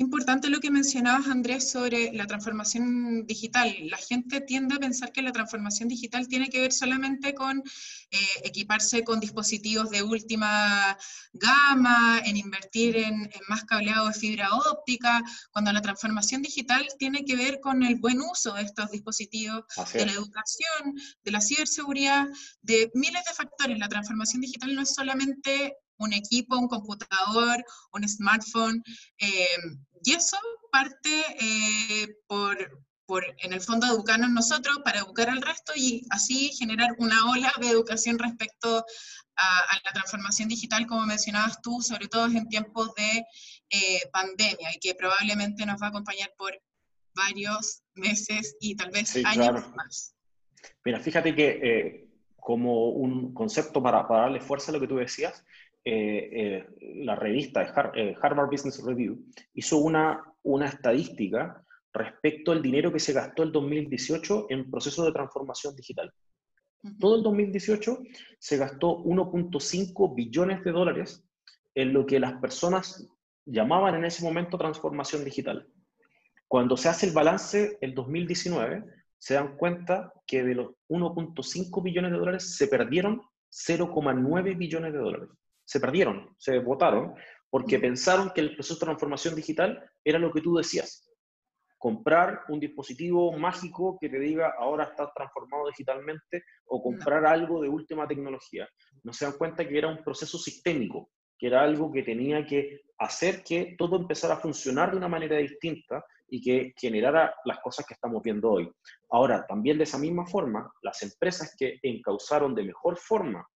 Importante 0.00 0.48
lo 0.48 0.60
que 0.60 0.70
mencionabas, 0.70 1.26
Andrés, 1.26 1.72
sobre 1.72 2.12
la 2.12 2.28
transformación 2.28 3.26
digital. 3.26 3.74
La 3.90 3.96
gente 3.96 4.40
tiende 4.40 4.76
a 4.76 4.78
pensar 4.78 5.10
que 5.10 5.22
la 5.22 5.32
transformación 5.32 5.88
digital 5.88 6.28
tiene 6.28 6.48
que 6.50 6.60
ver 6.60 6.72
solamente 6.72 7.34
con 7.34 7.58
eh, 8.12 8.16
equiparse 8.44 9.02
con 9.02 9.18
dispositivos 9.18 9.90
de 9.90 10.04
última 10.04 10.96
gama, 11.32 12.20
en 12.24 12.36
invertir 12.36 12.96
en, 12.96 13.28
más 13.48 13.64
cableado 13.64 14.06
de 14.06 14.14
fibra 14.14 14.50
óptica, 14.54 15.20
cuando 15.50 15.72
la 15.72 15.82
transformación 15.82 16.42
digital 16.42 16.86
tiene 16.96 17.24
que 17.24 17.34
ver 17.34 17.58
con 17.58 17.82
el 17.82 17.96
buen 17.96 18.20
uso 18.20 18.54
de 18.54 18.62
estos 18.62 18.92
dispositivos, 18.92 19.64
de 19.92 20.06
la 20.06 20.12
educación, 20.12 20.94
de 21.24 21.30
la 21.32 21.40
ciberseguridad, 21.40 22.28
de 22.62 22.88
miles 22.94 23.24
de 23.24 23.34
factores. 23.34 23.76
La 23.80 23.88
transformación 23.88 24.42
digital 24.42 24.76
no 24.76 24.82
es 24.82 24.94
solamente 24.94 25.76
un 25.98 26.12
equipo, 26.12 26.56
un 26.56 26.68
computador, 26.68 27.64
un 27.92 28.08
smartphone. 28.08 28.82
Eh, 29.18 29.46
y 30.04 30.14
eso 30.14 30.38
parte 30.70 31.24
eh, 31.40 32.08
por, 32.26 32.82
por, 33.06 33.24
en 33.38 33.52
el 33.52 33.60
fondo, 33.60 33.86
educarnos 33.86 34.30
nosotros 34.30 34.78
para 34.84 35.00
educar 35.00 35.30
al 35.30 35.42
resto 35.42 35.72
y 35.76 36.06
así 36.10 36.50
generar 36.58 36.94
una 36.98 37.30
ola 37.30 37.52
de 37.60 37.68
educación 37.68 38.18
respecto 38.18 38.84
a, 39.36 39.78
la 39.84 39.92
transformación 39.92 40.48
digital, 40.48 40.86
como 40.86 41.06
mencionabas 41.06 41.60
tú, 41.62 41.80
sobre 41.80 42.08
todo 42.08 42.26
en 42.26 42.48
tiempos 42.48 42.92
de 42.94 43.24
eh, 43.70 44.00
pandemia 44.12 44.74
y 44.74 44.78
que 44.80 44.94
probablemente 44.94 45.64
nos 45.64 45.80
va 45.80 45.86
a 45.86 45.90
acompañar 45.90 46.32
por 46.36 46.60
varios 47.14 47.82
meses 47.94 48.56
y 48.60 48.76
tal 48.76 48.90
vez 48.90 49.16
años 49.24 49.64
más. 49.74 50.14
Mira, 50.84 51.00
fíjate 51.00 51.34
que 51.34 52.08
como 52.48 52.88
un 52.88 53.34
concepto 53.34 53.82
para, 53.82 54.08
para 54.08 54.22
darle 54.22 54.40
fuerza 54.40 54.70
a 54.70 54.74
lo 54.74 54.80
que 54.80 54.88
tú 54.88 54.96
decías, 54.96 55.44
eh, 55.84 56.28
eh, 56.32 56.66
la 57.04 57.14
revista 57.14 57.62
eh, 57.94 58.14
Harvard 58.20 58.50
Business 58.50 58.82
Review 58.84 59.24
hizo 59.54 59.78
una, 59.78 60.22
una 60.42 60.66
estadística 60.66 61.64
respecto 61.92 62.52
al 62.52 62.60
dinero 62.60 62.92
que 62.92 62.98
se 62.98 63.12
gastó 63.12 63.42
el 63.42 63.52
2018 63.52 64.46
en 64.50 64.70
procesos 64.70 65.06
de 65.06 65.12
transformación 65.12 65.74
digital. 65.74 66.12
Todo 67.00 67.16
el 67.16 67.22
2018 67.22 68.02
se 68.38 68.56
gastó 68.56 68.98
1.5 68.98 70.14
billones 70.14 70.62
de 70.62 70.72
dólares 70.72 71.24
en 71.74 71.92
lo 71.92 72.06
que 72.06 72.20
las 72.20 72.34
personas 72.34 73.08
llamaban 73.46 73.94
en 73.94 74.04
ese 74.04 74.22
momento 74.22 74.58
transformación 74.58 75.24
digital. 75.24 75.66
Cuando 76.46 76.76
se 76.76 76.88
hace 76.88 77.06
el 77.06 77.12
balance 77.12 77.78
el 77.80 77.94
2019, 77.94 78.84
se 79.16 79.34
dan 79.34 79.56
cuenta 79.56 80.12
que 80.26 80.44
de 80.44 80.54
los 80.54 80.72
1.5 80.88 81.82
billones 81.82 82.12
de 82.12 82.18
dólares 82.18 82.56
se 82.56 82.68
perdieron 82.68 83.22
0,9 83.50 84.56
billones 84.56 84.92
de 84.92 84.98
dólares 84.98 85.28
se 85.68 85.80
perdieron, 85.80 86.34
se 86.38 86.58
votaron, 86.60 87.14
porque 87.50 87.78
pensaron 87.78 88.30
que 88.34 88.40
el 88.40 88.54
proceso 88.54 88.76
de 88.76 88.86
transformación 88.86 89.34
digital 89.34 89.78
era 90.02 90.18
lo 90.18 90.32
que 90.32 90.40
tú 90.40 90.56
decías, 90.56 91.06
comprar 91.76 92.40
un 92.48 92.58
dispositivo 92.58 93.36
mágico 93.36 93.98
que 94.00 94.08
te 94.08 94.18
diga 94.18 94.54
ahora 94.58 94.84
estás 94.84 95.12
transformado 95.14 95.66
digitalmente 95.66 96.42
o 96.68 96.82
comprar 96.82 97.26
algo 97.26 97.60
de 97.60 97.68
última 97.68 98.08
tecnología. 98.08 98.66
No 99.02 99.12
se 99.12 99.26
dan 99.26 99.36
cuenta 99.36 99.68
que 99.68 99.76
era 99.76 99.88
un 99.88 100.02
proceso 100.02 100.38
sistémico, 100.38 101.10
que 101.38 101.48
era 101.48 101.62
algo 101.62 101.92
que 101.92 102.02
tenía 102.02 102.46
que 102.46 102.80
hacer 102.98 103.42
que 103.44 103.76
todo 103.76 103.96
empezara 103.96 104.34
a 104.34 104.40
funcionar 104.40 104.92
de 104.92 104.96
una 104.96 105.08
manera 105.08 105.36
distinta 105.36 106.02
y 106.28 106.40
que 106.40 106.72
generara 106.80 107.34
las 107.44 107.60
cosas 107.60 107.84
que 107.86 107.92
estamos 107.92 108.22
viendo 108.22 108.52
hoy. 108.52 108.72
Ahora, 109.10 109.46
también 109.46 109.76
de 109.76 109.84
esa 109.84 109.98
misma 109.98 110.26
forma, 110.26 110.72
las 110.80 111.02
empresas 111.02 111.54
que 111.58 111.78
encauzaron 111.82 112.54
de 112.54 112.62
mejor 112.62 112.96
forma 112.96 113.46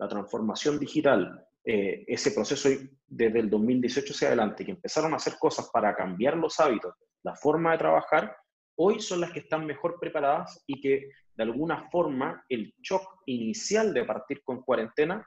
la 0.00 0.08
transformación 0.08 0.80
digital 0.80 1.46
eh, 1.64 2.04
ese 2.06 2.32
proceso 2.32 2.68
desde 3.06 3.38
el 3.38 3.50
2018 3.50 4.12
hacia 4.12 4.28
adelante, 4.28 4.64
que 4.64 4.70
empezaron 4.70 5.12
a 5.12 5.16
hacer 5.16 5.34
cosas 5.38 5.70
para 5.72 5.94
cambiar 5.94 6.36
los 6.36 6.58
hábitos, 6.58 6.94
la 7.22 7.34
forma 7.34 7.72
de 7.72 7.78
trabajar, 7.78 8.36
hoy 8.76 9.00
son 9.00 9.20
las 9.20 9.30
que 9.32 9.40
están 9.40 9.66
mejor 9.66 9.98
preparadas 10.00 10.62
y 10.66 10.80
que 10.80 11.10
de 11.36 11.42
alguna 11.42 11.88
forma 11.90 12.44
el 12.48 12.74
shock 12.82 13.22
inicial 13.26 13.92
de 13.92 14.04
partir 14.04 14.42
con 14.42 14.62
cuarentena 14.62 15.26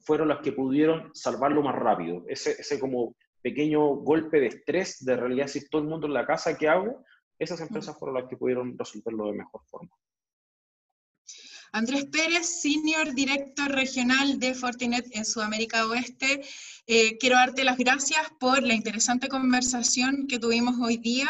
fueron 0.00 0.28
las 0.28 0.40
que 0.40 0.52
pudieron 0.52 1.10
salvarlo 1.14 1.62
más 1.62 1.74
rápido. 1.74 2.24
Ese, 2.28 2.52
ese 2.52 2.78
como 2.78 3.14
pequeño 3.42 3.96
golpe 3.96 4.40
de 4.40 4.46
estrés 4.46 5.04
de 5.04 5.16
realidad, 5.16 5.48
si 5.48 5.68
todo 5.68 5.82
el 5.82 5.88
mundo 5.88 6.06
en 6.06 6.14
la 6.14 6.26
casa, 6.26 6.56
¿qué 6.56 6.68
hago? 6.68 7.04
Esas 7.38 7.60
empresas 7.60 7.98
fueron 7.98 8.14
las 8.20 8.28
que 8.28 8.36
pudieron 8.36 8.76
resolverlo 8.78 9.26
de 9.26 9.38
mejor 9.38 9.62
forma. 9.66 9.90
Andrés 11.74 12.04
Pérez, 12.04 12.46
Senior 12.46 13.14
Director 13.14 13.68
Regional 13.68 14.38
de 14.38 14.54
Fortinet 14.54 15.08
en 15.10 15.24
Sudamérica 15.24 15.84
Oeste. 15.88 16.40
Eh, 16.86 17.18
quiero 17.18 17.34
darte 17.34 17.64
las 17.64 17.76
gracias 17.76 18.22
por 18.38 18.62
la 18.62 18.74
interesante 18.74 19.26
conversación 19.26 20.28
que 20.28 20.38
tuvimos 20.38 20.76
hoy 20.80 20.98
día. 20.98 21.28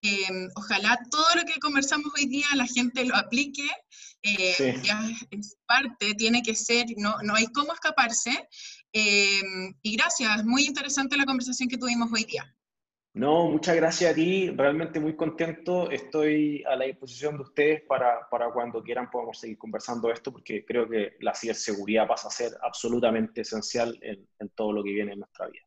Em, 0.00 0.48
ojalá 0.54 0.98
todo 1.10 1.26
lo 1.34 1.44
que 1.44 1.60
conversamos 1.60 2.10
hoy 2.16 2.24
día 2.24 2.46
la 2.54 2.66
gente 2.66 3.04
lo 3.04 3.14
aplique. 3.14 3.68
Eh, 4.22 4.80
ya 4.82 5.06
es 5.30 5.58
parte, 5.66 6.14
tiene 6.14 6.42
que 6.42 6.54
ser, 6.54 6.86
no, 6.96 7.16
no 7.22 7.34
hay 7.34 7.48
cómo 7.48 7.74
escaparse. 7.74 8.48
Em, 8.90 9.74
y 9.82 9.96
gracias, 9.96 10.46
muy 10.46 10.64
interesante 10.64 11.18
la 11.18 11.26
conversación 11.26 11.68
que 11.68 11.76
tuvimos 11.76 12.10
hoy 12.10 12.24
día. 12.24 12.56
No, 13.14 13.48
muchas 13.48 13.76
gracias 13.76 14.10
a 14.10 14.14
ti, 14.14 14.50
realmente 14.50 14.98
muy 14.98 15.14
contento. 15.14 15.88
Estoy 15.88 16.64
a 16.64 16.74
la 16.74 16.86
disposición 16.86 17.36
de 17.36 17.42
ustedes 17.44 17.82
para, 17.82 18.28
para 18.28 18.50
cuando 18.50 18.82
quieran 18.82 19.08
podamos 19.08 19.38
seguir 19.38 19.56
conversando 19.56 20.10
esto, 20.10 20.32
porque 20.32 20.64
creo 20.64 20.88
que 20.88 21.16
la 21.20 21.32
ciberseguridad 21.32 22.08
pasa 22.08 22.26
a 22.26 22.32
ser 22.32 22.50
absolutamente 22.60 23.42
esencial 23.42 23.96
en, 24.02 24.28
en 24.40 24.48
todo 24.48 24.72
lo 24.72 24.82
que 24.82 24.90
viene 24.90 25.12
en 25.12 25.20
nuestra 25.20 25.46
vida. 25.46 25.62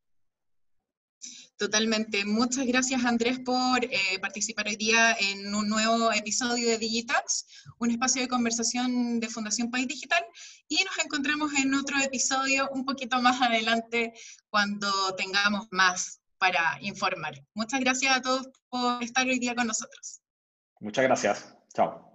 Totalmente. 1.58 2.26
Muchas 2.26 2.68
gracias 2.68 3.06
Andrés 3.06 3.40
por 3.40 3.84
eh, 3.84 4.20
participar 4.20 4.68
hoy 4.68 4.76
día 4.76 5.16
en 5.18 5.56
un 5.56 5.70
nuevo 5.70 6.12
episodio 6.12 6.68
de 6.68 6.78
Digitax, 6.78 7.48
un 7.80 7.92
espacio 7.92 8.22
de 8.22 8.28
conversación 8.28 9.22
de 9.22 9.30
Fundación 9.30 9.72
País 9.72 9.88
Digital 9.88 10.24
y 10.68 10.84
nos 10.84 11.00
encontramos 11.04 11.54
en 11.54 11.74
otro 11.74 11.98
episodio 11.98 12.70
un 12.74 12.86
poquito 12.86 13.22
más 13.22 13.42
adelante 13.42 14.14
cuando 14.50 15.16
tengamos 15.16 15.68
más 15.72 16.22
para 16.38 16.78
informar. 16.82 17.34
Muchas 17.54 17.80
gracias 17.80 18.16
a 18.16 18.22
todos 18.22 18.50
por 18.70 19.04
estar 19.04 19.26
hoy 19.28 19.40
día 19.40 19.56
con 19.56 19.68
nosotros. 19.68 20.22
Muchas 20.80 21.04
gracias. 21.04 21.56
Chao. 21.74 22.07